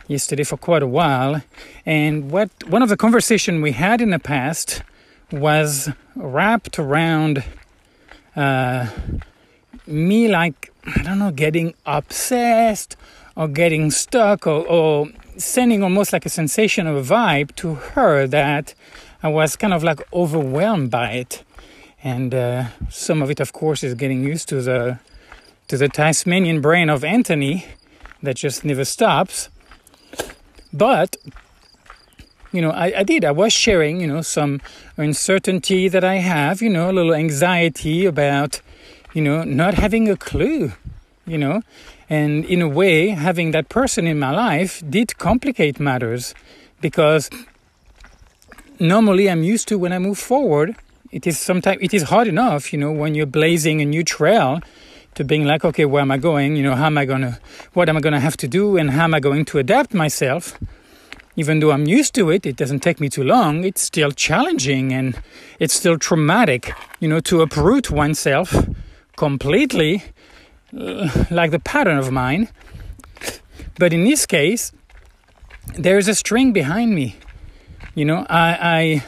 yesterday 0.08 0.42
for 0.42 0.56
quite 0.56 0.82
a 0.82 0.88
while, 0.88 1.40
and 1.86 2.32
what 2.32 2.50
one 2.66 2.82
of 2.82 2.88
the 2.88 2.96
conversation 2.96 3.62
we 3.62 3.70
had 3.70 4.00
in 4.00 4.10
the 4.10 4.18
past 4.18 4.82
was 5.30 5.88
wrapped 6.16 6.80
around 6.80 7.44
uh, 8.34 8.88
me 9.86 10.26
like 10.26 10.72
I 10.84 11.02
don't 11.04 11.20
know, 11.20 11.30
getting 11.30 11.74
obsessed 11.86 12.96
or 13.36 13.48
getting 13.48 13.90
stuck 13.90 14.46
or, 14.46 14.66
or 14.66 15.08
sending 15.36 15.82
almost 15.82 16.12
like 16.12 16.26
a 16.26 16.28
sensation 16.28 16.86
of 16.86 16.96
a 16.96 17.14
vibe 17.14 17.54
to 17.56 17.74
her 17.74 18.26
that 18.26 18.74
I 19.22 19.28
was 19.28 19.56
kind 19.56 19.72
of 19.72 19.82
like 19.82 20.00
overwhelmed 20.12 20.90
by 20.90 21.12
it. 21.12 21.44
And 22.04 22.34
uh, 22.34 22.66
some 22.90 23.22
of 23.22 23.30
it, 23.30 23.40
of 23.40 23.52
course, 23.52 23.84
is 23.84 23.94
getting 23.94 24.22
used 24.24 24.48
to 24.48 24.60
the 24.60 24.98
to 25.68 25.76
the 25.76 25.88
Tasmanian 25.88 26.60
brain 26.60 26.90
of 26.90 27.04
Anthony 27.04 27.64
that 28.22 28.36
just 28.36 28.64
never 28.64 28.84
stops. 28.84 29.48
But 30.72 31.16
you 32.52 32.60
know, 32.60 32.70
I, 32.70 32.98
I 32.98 33.02
did. 33.02 33.24
I 33.24 33.30
was 33.30 33.52
sharing, 33.52 34.00
you 34.00 34.06
know, 34.06 34.20
some 34.20 34.60
uncertainty 34.96 35.88
that 35.88 36.04
I 36.04 36.16
have, 36.16 36.60
you 36.60 36.68
know, 36.68 36.90
a 36.90 36.92
little 36.92 37.14
anxiety 37.14 38.04
about, 38.04 38.60
you 39.14 39.22
know, 39.22 39.42
not 39.42 39.74
having 39.74 40.08
a 40.08 40.16
clue, 40.16 40.72
you 41.26 41.38
know, 41.38 41.62
and 42.12 42.44
in 42.44 42.60
a 42.60 42.68
way, 42.68 43.08
having 43.08 43.52
that 43.52 43.70
person 43.70 44.06
in 44.06 44.18
my 44.18 44.32
life 44.32 44.82
did 44.86 45.16
complicate 45.16 45.80
matters 45.80 46.34
because 46.82 47.30
normally 48.78 49.30
I'm 49.30 49.42
used 49.42 49.66
to 49.68 49.78
when 49.78 49.94
I 49.94 49.98
move 49.98 50.18
forward, 50.18 50.76
it 51.10 51.26
is 51.26 51.40
sometimes 51.40 51.78
it 51.80 51.94
is 51.94 52.02
hard 52.02 52.28
enough, 52.28 52.70
you 52.70 52.78
know, 52.78 52.92
when 52.92 53.14
you're 53.14 53.24
blazing 53.40 53.80
a 53.80 53.86
new 53.86 54.04
trail 54.04 54.60
to 55.14 55.24
being 55.24 55.46
like, 55.46 55.64
okay, 55.64 55.86
where 55.86 56.02
am 56.02 56.10
I 56.10 56.18
going? 56.18 56.54
You 56.54 56.64
know, 56.64 56.74
how 56.74 56.88
am 56.92 56.98
I 56.98 57.06
gonna 57.06 57.40
what 57.72 57.88
am 57.88 57.96
I 57.96 58.00
gonna 58.00 58.20
have 58.20 58.36
to 58.44 58.46
do 58.46 58.76
and 58.76 58.90
how 58.90 59.04
am 59.04 59.14
I 59.14 59.20
going 59.20 59.46
to 59.46 59.58
adapt 59.58 59.94
myself? 59.94 60.58
Even 61.36 61.60
though 61.60 61.70
I'm 61.70 61.86
used 61.86 62.14
to 62.16 62.28
it, 62.28 62.44
it 62.44 62.56
doesn't 62.56 62.80
take 62.80 63.00
me 63.00 63.08
too 63.08 63.24
long, 63.24 63.64
it's 63.64 63.80
still 63.80 64.10
challenging 64.10 64.92
and 64.92 65.18
it's 65.58 65.72
still 65.72 65.96
traumatic, 65.96 66.74
you 67.00 67.08
know, 67.08 67.20
to 67.20 67.40
uproot 67.40 67.90
oneself 67.90 68.54
completely 69.16 70.02
like 70.72 71.50
the 71.50 71.60
pattern 71.62 71.98
of 71.98 72.10
mine. 72.10 72.48
But 73.78 73.92
in 73.92 74.04
this 74.04 74.26
case, 74.26 74.72
there 75.76 75.98
is 75.98 76.08
a 76.08 76.14
string 76.14 76.52
behind 76.52 76.94
me. 76.94 77.16
You 77.94 78.04
know, 78.04 78.26
I, 78.28 79.02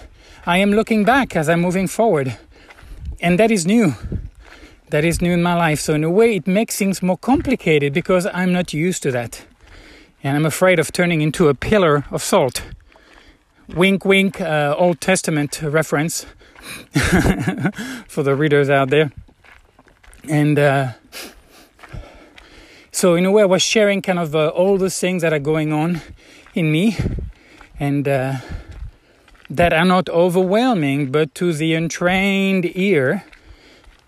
I, 0.47 0.55
I 0.55 0.59
am 0.59 0.73
looking 0.73 1.05
back 1.05 1.37
as 1.37 1.49
I'm 1.49 1.61
moving 1.61 1.87
forward, 1.87 2.37
and 3.21 3.39
that 3.39 3.51
is 3.51 3.67
new. 3.67 3.95
That 4.91 5.05
is 5.05 5.21
new 5.21 5.33
in 5.33 5.43
my 5.43 5.55
life. 5.55 5.81
So 5.81 5.95
in 5.95 6.05
a 6.05 6.11
way, 6.11 6.37
it 6.37 6.47
makes 6.47 6.77
things 6.77 7.03
more 7.03 7.17
complicated 7.17 7.93
because 7.93 8.27
I'm 8.27 8.53
not 8.53 8.73
used 8.73 9.03
to 9.05 9.11
that, 9.13 9.47
and 10.23 10.37
I'm 10.37 10.47
afraid 10.47 10.79
of 10.79 10.93
turning 10.93 11.21
into 11.21 11.49
a 11.49 11.55
pillar 11.55 12.05
of 12.11 12.23
salt. 12.23 12.63
Wink, 13.75 14.05
wink. 14.05 14.41
Uh, 14.41 14.75
Old 14.77 15.01
Testament 15.01 15.63
reference 15.63 16.27
for 18.07 18.23
the 18.23 18.35
readers 18.37 18.69
out 18.69 18.91
there, 18.91 19.13
and. 20.29 20.59
Uh, 20.59 20.93
so 22.95 23.17
in 23.17 23.25
a 23.25 23.31
way, 23.33 23.43
I 23.43 23.47
was 23.47 23.61
sharing 23.61 24.03
kind 24.03 24.21
of 24.21 24.37
uh, 24.37 24.49
all 24.51 24.79
those 24.79 25.01
things 25.01 25.23
that 25.23 25.33
are 25.33 25.41
going 25.41 25.73
on 25.73 26.01
in 26.55 26.71
me, 26.71 26.97
and 27.81 28.07
uh, 28.07 28.37
that 29.51 29.73
are 29.73 29.85
not 29.85 30.09
overwhelming, 30.09 31.11
but 31.11 31.35
to 31.35 31.53
the 31.53 31.75
untrained 31.75 32.71
ear, 32.77 33.25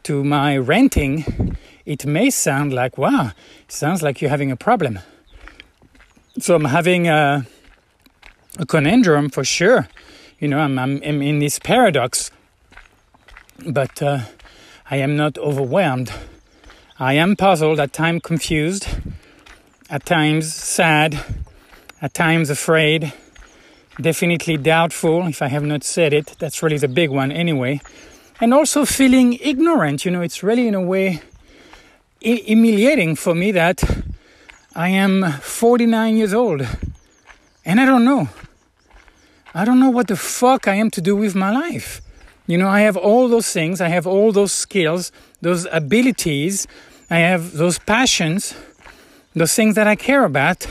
to 0.05 0.23
my 0.23 0.57
ranting, 0.57 1.57
it 1.85 2.07
may 2.07 2.31
sound 2.31 2.73
like, 2.73 2.97
wow, 2.97 3.33
sounds 3.67 4.05
like 4.05 4.21
you're 4.21 4.31
having 4.31 4.53
a 4.53 4.57
problem. 4.57 5.01
So 6.39 6.55
I'm 6.55 6.67
having 6.67 7.09
a, 7.09 7.45
a 8.57 8.67
conundrum 8.67 9.31
for 9.31 9.43
sure. 9.43 9.89
You 10.39 10.47
know, 10.47 10.61
I'm, 10.61 10.79
I'm, 10.79 11.03
I'm 11.05 11.23
in 11.23 11.41
this 11.41 11.59
paradox, 11.59 12.31
but 13.67 14.01
uh, 14.01 14.21
I 14.89 14.99
am 14.99 15.17
not 15.17 15.39
overwhelmed. 15.39 16.13
I 16.99 17.13
am 17.15 17.37
puzzled, 17.37 17.79
at 17.79 17.93
times 17.93 18.23
confused, 18.25 18.89
at 19.91 20.07
times 20.07 20.53
sad, 20.55 21.23
at 22.01 22.15
times 22.15 22.49
afraid, 22.49 23.13
definitely 24.01 24.57
doubtful, 24.57 25.27
if 25.27 25.43
I 25.43 25.49
have 25.49 25.63
not 25.63 25.85
said 25.85 26.15
it. 26.15 26.37
That's 26.39 26.63
really 26.63 26.79
the 26.79 26.89
big 26.89 27.11
one, 27.11 27.31
anyway. 27.31 27.83
And 28.41 28.55
also 28.55 28.87
feeling 28.87 29.35
ignorant. 29.35 30.07
You 30.07 30.11
know, 30.11 30.23
it's 30.23 30.43
really, 30.43 30.67
in 30.69 30.75
a 30.75 30.81
way, 30.81 31.21
I- 32.25 32.43
humiliating 32.47 33.15
for 33.17 33.35
me 33.35 33.53
that 33.53 33.85
I 34.75 34.89
am 34.89 35.33
49 35.43 36.17
years 36.17 36.33
old 36.33 36.67
and 37.65 37.79
I 37.79 37.85
don't 37.85 38.05
know. 38.05 38.29
I 39.55 39.65
don't 39.67 39.81
know 39.81 39.91
what 39.91 40.09
the 40.09 40.17
fuck 40.17 40.67
I 40.67 40.75
am 40.77 40.91
to 40.93 41.01
do 41.03 41.15
with 41.15 41.35
my 41.35 41.51
life. 41.51 42.01
You 42.47 42.57
know, 42.57 42.69
I 42.69 42.81
have 42.81 42.97
all 42.97 43.29
those 43.29 43.53
things, 43.53 43.81
I 43.81 43.89
have 43.89 44.07
all 44.07 44.33
those 44.33 44.53
skills, 44.53 45.11
those 45.41 45.67
abilities, 45.71 46.67
I 47.11 47.19
have 47.19 47.53
those 47.53 47.79
passions, 47.79 48.55
those 49.35 49.55
things 49.55 49.75
that 49.75 49.87
I 49.87 49.97
care 49.97 50.25
about 50.25 50.67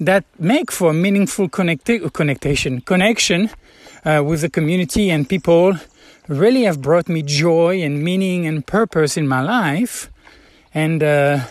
that 0.00 0.24
make 0.38 0.70
for 0.70 0.92
meaningful 0.92 1.48
connecti- 1.48 2.12
connection, 2.12 2.80
connection 2.80 3.50
uh, 4.04 4.22
with 4.24 4.40
the 4.40 4.50
community 4.50 5.10
and 5.10 5.28
people 5.28 5.78
really 6.28 6.64
have 6.64 6.80
brought 6.80 7.08
me 7.08 7.22
joy 7.22 7.80
and 7.82 8.02
meaning 8.02 8.46
and 8.46 8.66
purpose 8.66 9.16
in 9.16 9.28
my 9.28 9.40
life. 9.40 10.10
And 10.72 11.02
uh, 11.02 11.46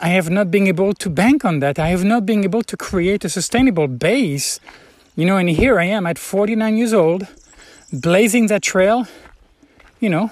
I 0.00 0.08
have 0.08 0.30
not 0.30 0.50
been 0.50 0.66
able 0.66 0.92
to 0.94 1.10
bank 1.10 1.44
on 1.44 1.60
that. 1.60 1.78
I 1.78 1.88
have 1.88 2.04
not 2.04 2.24
been 2.26 2.44
able 2.44 2.62
to 2.62 2.76
create 2.76 3.24
a 3.24 3.28
sustainable 3.28 3.88
base. 3.88 4.60
You 5.16 5.26
know, 5.26 5.36
and 5.36 5.48
here 5.48 5.78
I 5.78 5.84
am 5.84 6.06
at 6.06 6.18
49 6.18 6.76
years 6.76 6.92
old 6.92 7.26
blazing 7.92 8.46
that 8.46 8.62
trail, 8.62 9.06
you 10.00 10.08
know, 10.08 10.30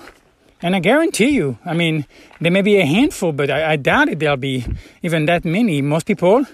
and 0.63 0.77
I 0.77 0.81
guarantee 0.81 1.31
you, 1.31 1.59
I 1.65 1.75
mean, 1.75 2.07
there 2.41 2.53
may 2.53 2.63
be 2.63 2.77
a 2.77 2.87
handful, 2.87 3.33
but 3.33 3.51
I, 3.51 3.73
I 3.73 3.77
doubt 3.77 4.09
it 4.09 4.19
there'll 4.19 4.37
be 4.37 4.67
even 5.03 5.27
that 5.27 5.45
many. 5.45 5.81
Most 5.81 6.07
people, 6.07 6.45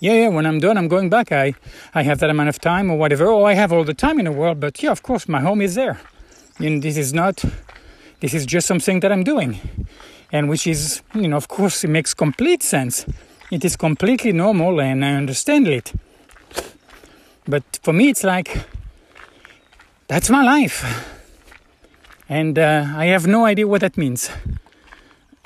yeah, 0.00 0.12
yeah, 0.12 0.28
when 0.28 0.46
I'm 0.46 0.60
done, 0.60 0.76
I'm 0.76 0.88
going 0.88 1.08
back. 1.08 1.32
I, 1.32 1.54
I 1.94 2.02
have 2.02 2.18
that 2.18 2.30
amount 2.30 2.50
of 2.50 2.60
time 2.60 2.90
or 2.90 2.98
whatever, 2.98 3.26
or 3.26 3.48
I 3.48 3.54
have 3.54 3.72
all 3.72 3.84
the 3.84 3.94
time 3.94 4.18
in 4.18 4.26
the 4.26 4.32
world, 4.32 4.60
but 4.60 4.82
yeah, 4.82 4.90
of 4.90 5.02
course, 5.02 5.28
my 5.28 5.40
home 5.40 5.62
is 5.62 5.74
there. 5.74 6.00
And 6.58 6.82
this 6.82 6.96
is 6.96 7.14
not, 7.14 7.44
this 8.20 8.34
is 8.34 8.44
just 8.44 8.66
something 8.66 9.00
that 9.00 9.12
I'm 9.12 9.24
doing. 9.24 9.58
And 10.30 10.48
which 10.48 10.66
is, 10.66 11.02
you 11.14 11.28
know, 11.28 11.36
of 11.36 11.48
course, 11.48 11.84
it 11.84 11.88
makes 11.88 12.12
complete 12.14 12.62
sense. 12.62 13.06
It 13.50 13.64
is 13.64 13.76
completely 13.76 14.32
normal 14.32 14.80
and 14.80 15.04
I 15.04 15.14
understand 15.14 15.66
it. 15.68 15.92
But 17.46 17.62
for 17.82 17.94
me, 17.94 18.10
it's 18.10 18.24
like, 18.24 18.66
that's 20.06 20.28
my 20.28 20.42
life. 20.42 20.84
And 22.28 22.58
uh, 22.58 22.84
I 22.94 23.06
have 23.06 23.26
no 23.26 23.46
idea 23.46 23.66
what 23.66 23.80
that 23.80 23.96
means. 23.96 24.30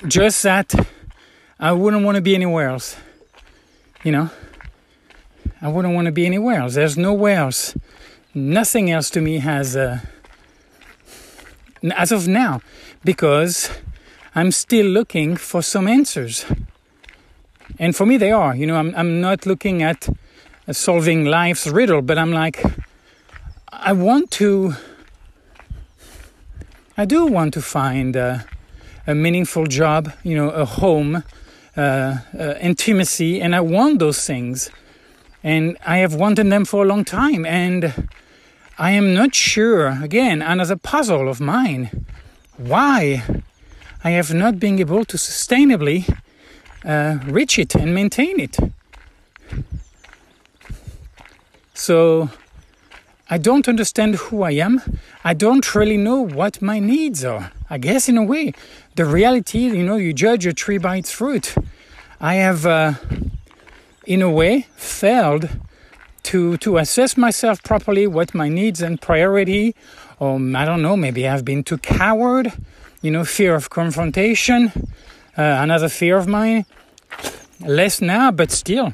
Just 0.07 0.43
that 0.43 0.75
I 1.61 1.73
wouldn't 1.73 2.05
want 2.05 2.17
to 2.17 2.23
be 2.23 2.35
anywhere 2.35 2.69
else. 2.69 2.97
You 4.03 4.13
know? 4.13 4.31
I 5.61 5.69
wouldn't 5.69 5.95
want 5.95 6.07
to 6.07 6.13
be 6.13 6.27
anywhere 6.27 6.61
else. 6.61 6.75
There's 6.75 6.99
nowhere 6.99 7.37
else. 7.37 7.77
Nothing 8.35 8.91
else 8.91 9.11
to 9.11 9.21
me 9.21 9.39
has, 9.39 9.77
uh, 9.77 10.01
as 11.95 12.11
of 12.11 12.27
now, 12.27 12.63
because 13.05 13.71
I'm 14.35 14.51
still 14.51 14.87
looking 14.87 15.37
for 15.37 15.63
some 15.63 15.87
answers. 15.87 16.45
And 17.79 17.95
for 17.95 18.07
me, 18.07 18.17
they 18.17 18.33
are. 18.33 18.57
You 18.57 18.67
know, 18.67 18.77
I'm, 18.77 18.93
I'm 18.97 19.21
not 19.21 19.47
looking 19.47 19.83
at 19.83 20.09
solving 20.73 21.27
life's 21.27 21.67
riddle, 21.69 22.03
but 22.03 22.19
I'm 22.19 22.33
like, 22.33 22.61
I 23.71 23.93
want 23.93 24.33
to. 24.33 24.75
I 26.97 27.07
do 27.07 27.25
want 27.25 27.55
to 27.55 27.63
find 27.63 28.15
uh, 28.17 28.41
a 29.07 29.15
meaningful 29.15 29.67
job, 29.67 30.13
you 30.23 30.37
know, 30.37 30.51
a 30.51 30.67
home, 30.67 31.25
uh, 31.75 31.81
uh, 31.81 32.55
intimacy, 32.61 33.41
and 33.41 33.55
I 33.55 33.61
want 33.61 33.99
those 33.99 34.27
things. 34.27 34.71
And 35.43 35.79
I 35.87 35.99
have 35.99 36.15
wanted 36.15 36.51
them 36.51 36.67
for 36.67 36.85
a 36.85 36.87
long 36.87 37.05
time, 37.05 37.47
and 37.47 38.09
I 38.79 38.91
am 38.91 39.15
not 39.15 39.35
sure, 39.35 40.03
again, 40.03 40.43
another 40.43 40.77
puzzle 40.77 41.31
of 41.31 41.41
mine, 41.41 42.05
why 42.59 43.23
I 44.05 44.11
have 44.11 44.35
not 44.35 44.61
been 44.61 44.79
able 44.79 45.07
to 45.07 45.17
sustainably 45.17 46.15
uh, 46.85 47.19
reach 47.25 47.59
it 47.59 47.75
and 47.75 47.95
maintain 47.95 48.39
it. 48.39 48.59
So 51.73 52.29
I 53.33 53.39
don't 53.39 53.67
understand 53.67 54.17
who 54.17 54.43
I 54.43 54.51
am. 54.67 54.83
I 55.25 55.33
don't 55.33 55.75
really 55.75 55.97
know 55.97 56.21
what 56.21 56.61
my 56.61 56.79
needs 56.79 57.25
are. 57.25 57.51
I 57.71 57.79
guess, 57.79 58.07
in 58.07 58.19
a 58.19 58.23
way, 58.23 58.53
the 58.97 59.07
reality, 59.07 59.61
you 59.61 59.83
know, 59.83 59.97
you 59.97 60.13
judge 60.13 60.45
a 60.45 60.53
tree 60.53 60.77
by 60.77 60.97
its 60.99 61.11
fruit. 61.11 61.55
I 62.21 62.35
have, 62.35 62.67
uh, 62.67 62.93
in 64.05 64.21
a 64.21 64.29
way, 64.29 64.67
failed 64.77 65.49
to 66.25 66.59
to 66.59 66.77
assess 66.77 67.17
myself 67.17 67.63
properly, 67.63 68.07
what 68.07 68.35
my 68.35 68.51
needs 68.51 68.83
and 68.83 69.01
priority, 69.01 69.75
or 70.19 70.35
I 70.55 70.67
don't 70.67 70.83
know, 70.83 70.95
maybe 70.95 71.27
I've 71.27 71.47
been 71.53 71.65
too 71.65 71.79
coward, 71.79 72.53
you 73.01 73.11
know, 73.11 73.25
fear 73.25 73.55
of 73.55 73.71
confrontation, 73.71 74.73
uh, 75.39 75.57
another 75.65 75.89
fear 75.89 76.19
of 76.19 76.27
mine. 76.27 76.67
Less 77.61 78.03
now, 78.03 78.31
but 78.31 78.51
still, 78.51 78.93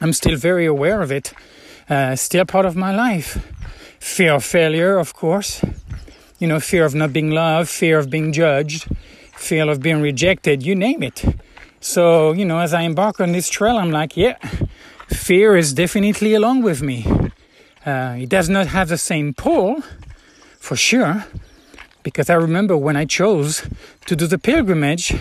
I'm 0.00 0.14
still 0.14 0.36
very 0.36 0.64
aware 0.64 1.02
of 1.02 1.12
it. 1.12 1.34
Uh, 1.88 2.16
still 2.16 2.44
part 2.46 2.64
of 2.64 2.76
my 2.76 2.94
life. 2.94 3.38
Fear 4.00 4.34
of 4.34 4.44
failure, 4.44 4.98
of 4.98 5.14
course. 5.14 5.62
You 6.38 6.48
know, 6.48 6.60
fear 6.60 6.84
of 6.84 6.94
not 6.94 7.12
being 7.12 7.30
loved, 7.30 7.68
fear 7.68 7.98
of 7.98 8.10
being 8.10 8.32
judged, 8.32 8.86
fear 9.36 9.68
of 9.70 9.80
being 9.80 10.00
rejected, 10.00 10.62
you 10.64 10.74
name 10.74 11.02
it. 11.02 11.24
So, 11.80 12.32
you 12.32 12.44
know, 12.44 12.60
as 12.60 12.72
I 12.72 12.82
embark 12.82 13.20
on 13.20 13.32
this 13.32 13.48
trail, 13.48 13.76
I'm 13.76 13.90
like, 13.90 14.16
yeah, 14.16 14.36
fear 15.08 15.56
is 15.56 15.74
definitely 15.74 16.34
along 16.34 16.62
with 16.62 16.80
me. 16.82 17.06
Uh, 17.84 18.16
it 18.18 18.30
does 18.30 18.48
not 18.48 18.68
have 18.68 18.88
the 18.88 18.96
same 18.96 19.34
pull, 19.34 19.82
for 20.58 20.76
sure, 20.76 21.26
because 22.02 22.30
I 22.30 22.34
remember 22.34 22.76
when 22.78 22.96
I 22.96 23.04
chose 23.04 23.68
to 24.06 24.16
do 24.16 24.26
the 24.26 24.38
pilgrimage, 24.38 25.14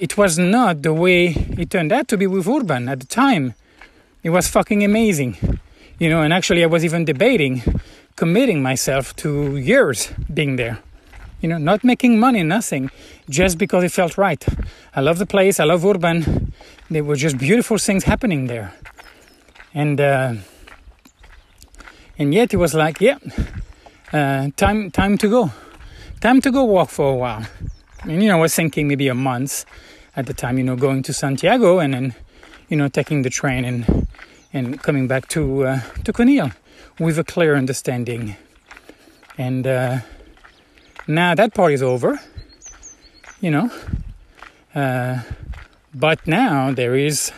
it 0.00 0.16
was 0.18 0.36
not 0.36 0.82
the 0.82 0.92
way 0.92 1.28
it 1.56 1.70
turned 1.70 1.92
out 1.92 2.08
to 2.08 2.16
be 2.16 2.26
with 2.26 2.48
Urban 2.48 2.88
at 2.88 2.98
the 2.98 3.06
time. 3.06 3.54
It 4.24 4.30
was 4.30 4.48
fucking 4.48 4.82
amazing. 4.82 5.60
You 5.98 6.10
know, 6.10 6.22
and 6.22 6.32
actually, 6.32 6.62
I 6.64 6.66
was 6.66 6.84
even 6.84 7.04
debating 7.04 7.62
committing 8.16 8.62
myself 8.62 9.14
to 9.16 9.56
years 9.56 10.12
being 10.32 10.56
there. 10.56 10.78
You 11.40 11.48
know, 11.48 11.58
not 11.58 11.84
making 11.84 12.18
money, 12.18 12.42
nothing, 12.42 12.90
just 13.28 13.58
because 13.58 13.84
it 13.84 13.92
felt 13.92 14.16
right. 14.16 14.44
I 14.94 15.00
love 15.00 15.18
the 15.18 15.26
place, 15.26 15.60
I 15.60 15.64
love 15.64 15.84
Urban. 15.84 16.52
There 16.90 17.04
were 17.04 17.16
just 17.16 17.38
beautiful 17.38 17.76
things 17.76 18.04
happening 18.04 18.46
there. 18.46 18.72
And, 19.74 20.00
uh, 20.00 20.34
and 22.18 22.32
yet 22.32 22.54
it 22.54 22.56
was 22.56 22.72
like, 22.72 23.00
yeah, 23.00 23.18
uh, 24.12 24.48
time, 24.56 24.90
time 24.90 25.18
to 25.18 25.28
go. 25.28 25.50
Time 26.20 26.40
to 26.40 26.50
go 26.50 26.64
walk 26.64 26.88
for 26.88 27.12
a 27.12 27.16
while. 27.16 27.46
And, 28.04 28.22
you 28.22 28.28
know, 28.28 28.38
I 28.38 28.40
was 28.40 28.54
thinking 28.54 28.88
maybe 28.88 29.08
a 29.08 29.14
month 29.14 29.66
at 30.16 30.26
the 30.26 30.34
time, 30.34 30.56
you 30.56 30.64
know, 30.64 30.76
going 30.76 31.02
to 31.02 31.12
Santiago 31.12 31.78
and 31.78 31.92
then, 31.92 32.14
you 32.68 32.76
know, 32.76 32.88
taking 32.88 33.22
the 33.22 33.30
train 33.30 33.64
and, 33.64 34.06
and 34.54 34.82
coming 34.82 35.06
back 35.06 35.28
to, 35.28 35.66
uh, 35.66 35.80
to 36.04 36.12
Conil 36.12 36.54
with 36.98 37.18
a 37.18 37.24
clear 37.24 37.56
understanding. 37.56 38.36
And, 39.36 39.66
uh, 39.66 39.98
now 41.06 41.34
that 41.34 41.52
part 41.52 41.72
is 41.72 41.82
over, 41.82 42.18
you 43.40 43.50
know. 43.50 43.70
Uh, 44.74 45.20
but 45.94 46.26
now 46.26 46.72
there 46.72 46.94
is 46.94 47.32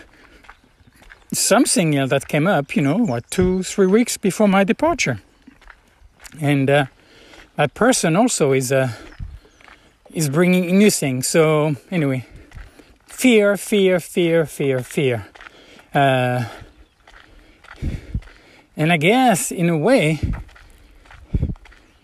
something 1.33 1.97
else 1.97 2.11
that 2.11 2.29
came 2.29 2.47
up, 2.47 2.77
you 2.77 2.83
know, 2.83 2.99
what, 2.99 3.29
two, 3.31 3.63
three 3.63 3.87
weeks 3.87 4.17
before 4.17 4.47
my 4.47 4.63
departure. 4.63 5.21
And 6.41 6.71
uh, 6.71 6.87
that 7.57 7.75
person 7.75 8.15
also 8.15 8.53
is 8.53 8.71
uh, 8.71 8.93
is 10.13 10.29
bringing 10.29 10.79
new 10.79 10.91
things. 10.91 11.27
So 11.27 11.77
anyway, 11.91 12.27
fear, 13.07 13.57
fear, 13.57 14.01
fear, 14.01 14.47
fear, 14.47 14.81
fear. 14.81 15.27
Uh, 15.95 16.45
and 18.77 18.93
I 18.93 18.97
guess 18.97 19.51
in 19.51 19.69
a 19.69 19.77
way, 19.77 20.21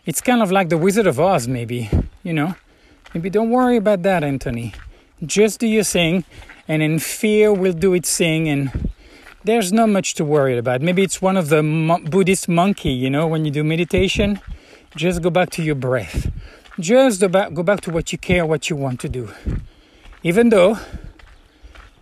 it's 0.06 0.20
kind 0.20 0.42
of 0.42 0.50
like 0.50 0.68
the 0.68 0.78
Wizard 0.78 1.06
of 1.06 1.20
Oz, 1.20 1.46
maybe, 1.46 1.90
you 2.22 2.32
know. 2.32 2.54
Maybe 3.14 3.30
don't 3.30 3.50
worry 3.50 3.76
about 3.76 4.02
that, 4.02 4.24
Anthony. 4.24 4.72
Just 5.24 5.60
do 5.60 5.66
your 5.66 5.84
thing, 5.84 6.24
and 6.66 6.82
then 6.82 6.98
fear 6.98 7.52
will 7.52 7.74
do 7.74 7.94
its 7.94 8.16
thing, 8.16 8.48
and 8.48 8.90
there's 9.44 9.72
not 9.72 9.90
much 9.90 10.14
to 10.14 10.24
worry 10.24 10.56
about. 10.56 10.80
Maybe 10.80 11.02
it's 11.02 11.20
one 11.20 11.36
of 11.36 11.48
the 11.48 11.62
mo- 11.62 12.00
Buddhist 12.00 12.48
monkey, 12.48 12.90
you 12.90 13.10
know, 13.10 13.26
when 13.26 13.44
you 13.44 13.50
do 13.50 13.62
meditation, 13.62 14.40
just 14.96 15.22
go 15.22 15.30
back 15.30 15.50
to 15.50 15.62
your 15.62 15.74
breath. 15.74 16.30
Just 16.80 17.20
go 17.20 17.28
back, 17.28 17.52
go 17.52 17.62
back 17.62 17.82
to 17.82 17.90
what 17.90 18.12
you 18.12 18.18
care, 18.18 18.46
what 18.46 18.70
you 18.70 18.76
want 18.76 18.98
to 19.00 19.08
do. 19.08 19.30
Even 20.22 20.48
though, 20.48 20.78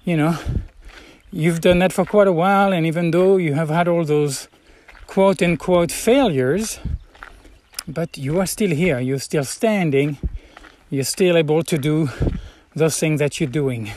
you 0.04 0.16
know, 0.16 0.38
you've 1.33 1.61
done 1.61 1.80
that 1.80 1.92
for 1.92 2.04
quite 2.04 2.28
a 2.28 2.33
while, 2.33 2.72
and 2.72 2.87
even 2.87 3.11
though 3.11 3.37
you 3.37 3.54
have 3.54 3.68
had 3.68 3.88
all 3.88 4.04
those 4.04 4.48
quote 5.11 5.42
unquote 5.42 5.90
failures, 5.90 6.79
but 7.88 8.16
you 8.16 8.38
are 8.38 8.46
still 8.46 8.70
here, 8.70 9.01
you're 9.01 9.18
still 9.18 9.42
standing, 9.42 10.16
you're 10.88 11.03
still 11.03 11.37
able 11.37 11.64
to 11.64 11.77
do 11.77 12.09
those 12.77 12.96
things 12.96 13.18
that 13.18 13.40
you're 13.40 13.51
doing. 13.51 13.90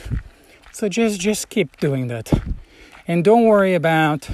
So 0.72 0.88
just 0.88 1.20
just 1.20 1.50
keep 1.50 1.76
doing 1.76 2.08
that. 2.08 2.32
And 3.06 3.22
don't 3.22 3.44
worry 3.44 3.74
about 3.74 4.28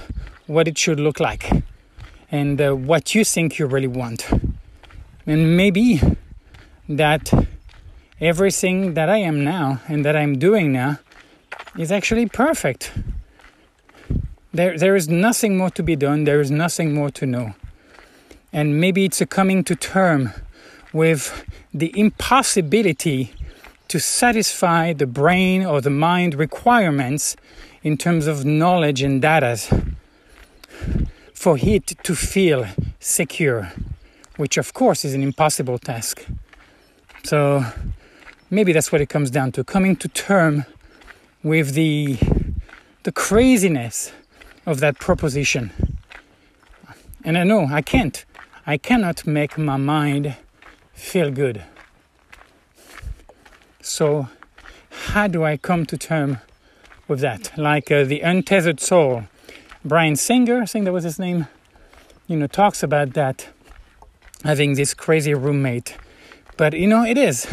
what 0.47 0.67
it 0.69 0.79
should 0.79 0.99
look 0.99 1.21
like 1.21 1.51
and 2.33 2.59
uh, 2.59 2.75
what 2.75 3.15
you 3.15 3.25
think 3.25 3.59
you 3.59 3.67
really 3.67 3.93
want. 4.03 4.27
And 5.27 5.59
maybe 5.59 6.01
that 6.89 7.31
everything 8.23 8.95
that 8.95 9.11
I 9.11 9.19
am 9.19 9.45
now 9.45 9.83
and 9.87 10.03
that 10.07 10.17
I'm 10.17 10.39
doing 10.39 10.73
now 10.73 10.99
is 11.77 11.93
actually 11.93 12.27
perfect. 12.27 12.91
There, 14.53 14.77
there 14.77 14.97
is 14.97 15.09
nothing 15.09 15.57
more 15.57 15.71
to 15.71 15.83
be 15.83 15.97
done, 15.97 16.25
there 16.25 16.41
is 16.41 16.51
nothing 16.51 16.93
more 16.95 17.11
to 17.11 17.27
know 17.27 17.55
and 18.53 18.81
maybe 18.81 19.05
it's 19.05 19.21
a 19.21 19.27
coming 19.27 19.63
to 19.65 19.77
term 19.77 20.33
with 20.93 21.45
the 21.73 21.93
impossibility 21.99 23.33
to 23.89 24.01
satisfy 24.01 24.93
the 24.93 25.07
brain 25.07 25.65
or 25.65 25.81
the 25.81 25.91
mind 25.91 26.35
requirements 26.35 27.37
in 27.83 27.97
terms 27.97 28.27
of 28.27 28.45
knowledge 28.45 29.03
and 29.03 29.23
data 29.23 29.57
for 31.33 31.57
it 31.61 31.87
to 32.03 32.15
feel 32.15 32.67
secure, 32.99 33.73
which 34.37 34.57
of 34.57 34.75
course 34.75 35.05
is 35.05 35.15
an 35.15 35.23
impossible 35.23 35.79
task. 35.79 36.27
So 37.23 37.65
maybe 38.51 38.73
that's 38.73 38.93
what 38.93 39.01
it 39.01 39.09
comes 39.09 39.31
down 39.31 39.53
to 39.53 39.65
coming 39.65 39.97
to 39.97 40.09
term 40.09 40.65
with 41.43 41.75
the 41.75 42.19
the 43.03 43.13
craziness 43.13 44.13
of 44.67 44.81
that 44.81 44.99
proposition. 44.99 45.71
And 47.25 47.37
I 47.37 47.45
know 47.45 47.67
I 47.71 47.83
can't 47.83 48.25
I 48.67 48.77
cannot 48.77 49.27
make 49.27 49.59
my 49.59 49.77
mind 49.77 50.37
feel 50.93 51.31
good. 51.31 51.65
So, 53.81 54.29
how 54.91 55.27
do 55.27 55.43
I 55.43 55.57
come 55.57 55.87
to 55.87 55.97
terms 55.97 56.39
with 57.09 57.21
that? 57.21 57.57
Like 57.57 57.91
uh, 57.91 58.05
the 58.05 58.21
untethered 58.21 58.79
soul. 58.79 59.25
Brian 59.85 60.15
Singer, 60.15 60.61
I 60.61 60.67
think 60.67 60.85
that 60.85 60.93
was 60.93 61.05
his 61.05 61.19
name, 61.19 61.49
you 62.27 62.37
know, 62.37 62.47
talks 62.47 62.83
about 62.83 63.15
that 63.15 63.49
having 64.45 64.75
this 64.75 64.95
crazy 64.95 65.35
roommate. 65.35 65.97
But 66.57 66.75
you 66.75 66.87
know, 66.87 67.03
it 67.05 67.17
is. 67.17 67.53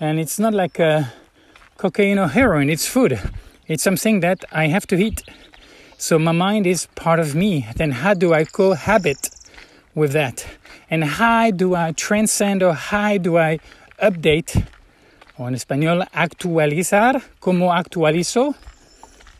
And 0.00 0.18
it's 0.18 0.38
not 0.38 0.54
like 0.54 0.80
uh, 0.80 1.04
cocaine 1.76 2.18
or 2.18 2.28
heroin, 2.28 2.70
it's 2.70 2.86
food. 2.86 3.20
It's 3.68 3.82
something 3.82 4.20
that 4.20 4.44
I 4.50 4.66
have 4.68 4.86
to 4.88 4.96
eat. 4.96 5.22
So 6.02 6.18
my 6.18 6.32
mind 6.32 6.66
is 6.66 6.86
part 6.96 7.20
of 7.20 7.36
me. 7.36 7.68
Then 7.76 7.92
how 7.92 8.14
do 8.14 8.34
I 8.34 8.42
cohabit 8.42 9.30
with 9.94 10.10
that? 10.14 10.44
And 10.90 11.04
how 11.04 11.52
do 11.52 11.76
I 11.76 11.92
transcend 11.92 12.60
or 12.60 12.74
how 12.74 13.18
do 13.18 13.38
I 13.38 13.60
update, 14.02 14.66
o 15.38 15.46
en 15.46 15.54
español 15.54 16.04
actualizar, 16.10 17.22
como 17.38 17.70
actualizo, 17.70 18.56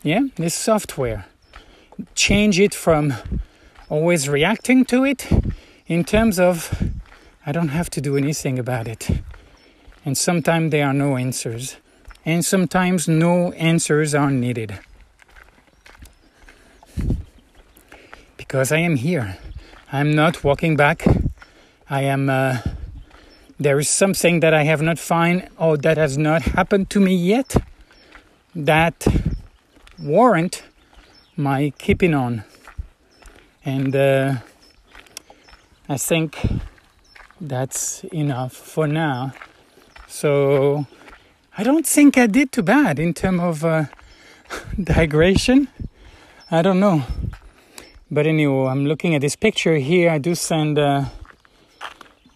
yeah, 0.03 0.21
this 0.37 0.55
software. 0.55 1.25
Change 2.15 2.61
it 2.61 2.73
from 2.73 3.13
always 3.89 4.29
reacting 4.29 4.85
to 4.85 5.03
it 5.03 5.27
in 5.87 6.05
terms 6.05 6.39
of 6.39 6.73
I 7.45 7.51
don't 7.51 7.75
have 7.75 7.89
to 7.89 7.99
do 7.99 8.15
anything 8.15 8.57
about 8.57 8.87
it. 8.87 9.09
And 10.05 10.17
sometimes 10.17 10.71
there 10.71 10.87
are 10.87 10.93
no 10.93 11.17
answers. 11.17 11.75
And 12.25 12.45
sometimes 12.45 13.09
no 13.09 13.51
answers 13.51 14.15
are 14.15 14.31
needed. 14.31 14.79
Because 18.37 18.71
I 18.71 18.79
am 18.79 18.95
here. 18.95 19.37
I'm 19.91 20.15
not 20.15 20.43
walking 20.43 20.75
back. 20.75 21.05
I 21.89 22.01
am. 22.01 22.29
Uh, 22.29 22.57
there 23.59 23.79
is 23.79 23.87
something 23.87 24.39
that 24.41 24.53
I 24.53 24.63
have 24.63 24.81
not 24.81 24.99
found 24.99 25.47
or 25.57 25.77
that 25.77 25.97
has 25.97 26.17
not 26.17 26.41
happened 26.41 26.89
to 26.89 26.99
me 26.99 27.15
yet 27.15 27.55
that 28.55 29.07
warrant 29.99 30.63
my 31.35 31.71
keeping 31.77 32.13
on. 32.13 32.43
And 33.65 33.95
uh, 33.95 34.35
I 35.87 35.97
think 35.97 36.37
that's 37.39 38.03
enough 38.05 38.53
for 38.53 38.87
now. 38.87 39.33
So 40.07 40.85
I 41.57 41.63
don't 41.63 41.85
think 41.85 42.17
I 42.17 42.27
did 42.27 42.51
too 42.51 42.63
bad 42.63 42.99
in 42.99 43.13
terms 43.13 43.41
of 43.41 43.65
uh, 43.65 43.85
digression. 44.83 45.67
I 46.53 46.61
don't 46.61 46.79
know. 46.79 47.01
But 48.11 48.27
anyway, 48.27 48.67
I'm 48.67 48.85
looking 48.85 49.15
at 49.15 49.21
this 49.21 49.35
picture 49.35 49.77
here. 49.77 50.11
I 50.11 50.19
do 50.19 50.35
send 50.35 50.77
uh, 50.77 51.05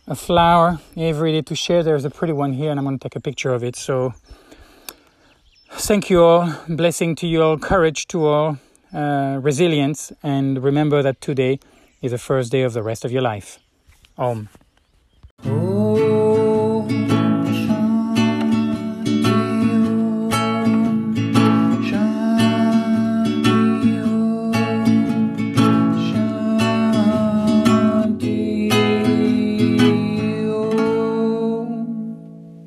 a 0.08 0.16
flower 0.16 0.80
every 0.98 1.34
day 1.34 1.44
to 1.44 1.56
share. 1.56 1.84
There's 1.84 2.04
a 2.04 2.10
pretty 2.10 2.34
one 2.34 2.54
here, 2.54 2.72
and 2.72 2.80
I'm 2.80 2.86
going 2.86 2.98
to 2.98 3.04
take 3.04 3.16
a 3.16 3.20
picture 3.20 3.54
of 3.54 3.64
it. 3.64 3.76
So, 3.76 4.16
thank 5.70 6.10
you 6.10 6.24
all. 6.24 6.52
Blessing 6.68 7.16
to 7.18 7.28
you 7.28 7.44
all. 7.44 7.60
Courage 7.60 8.08
to 8.08 8.26
all. 8.26 8.58
uh, 8.94 9.40
resilience, 9.42 10.12
and 10.24 10.64
remember 10.64 11.04
that 11.04 11.22
today 11.22 11.60
is 12.02 12.12
the 12.12 12.18
first 12.18 12.52
day 12.52 12.64
of 12.64 12.74
the 12.74 12.84
rest 12.84 13.06
of 13.06 13.12
your 13.12 13.22
life. 13.22 13.60
Om. 14.18 14.50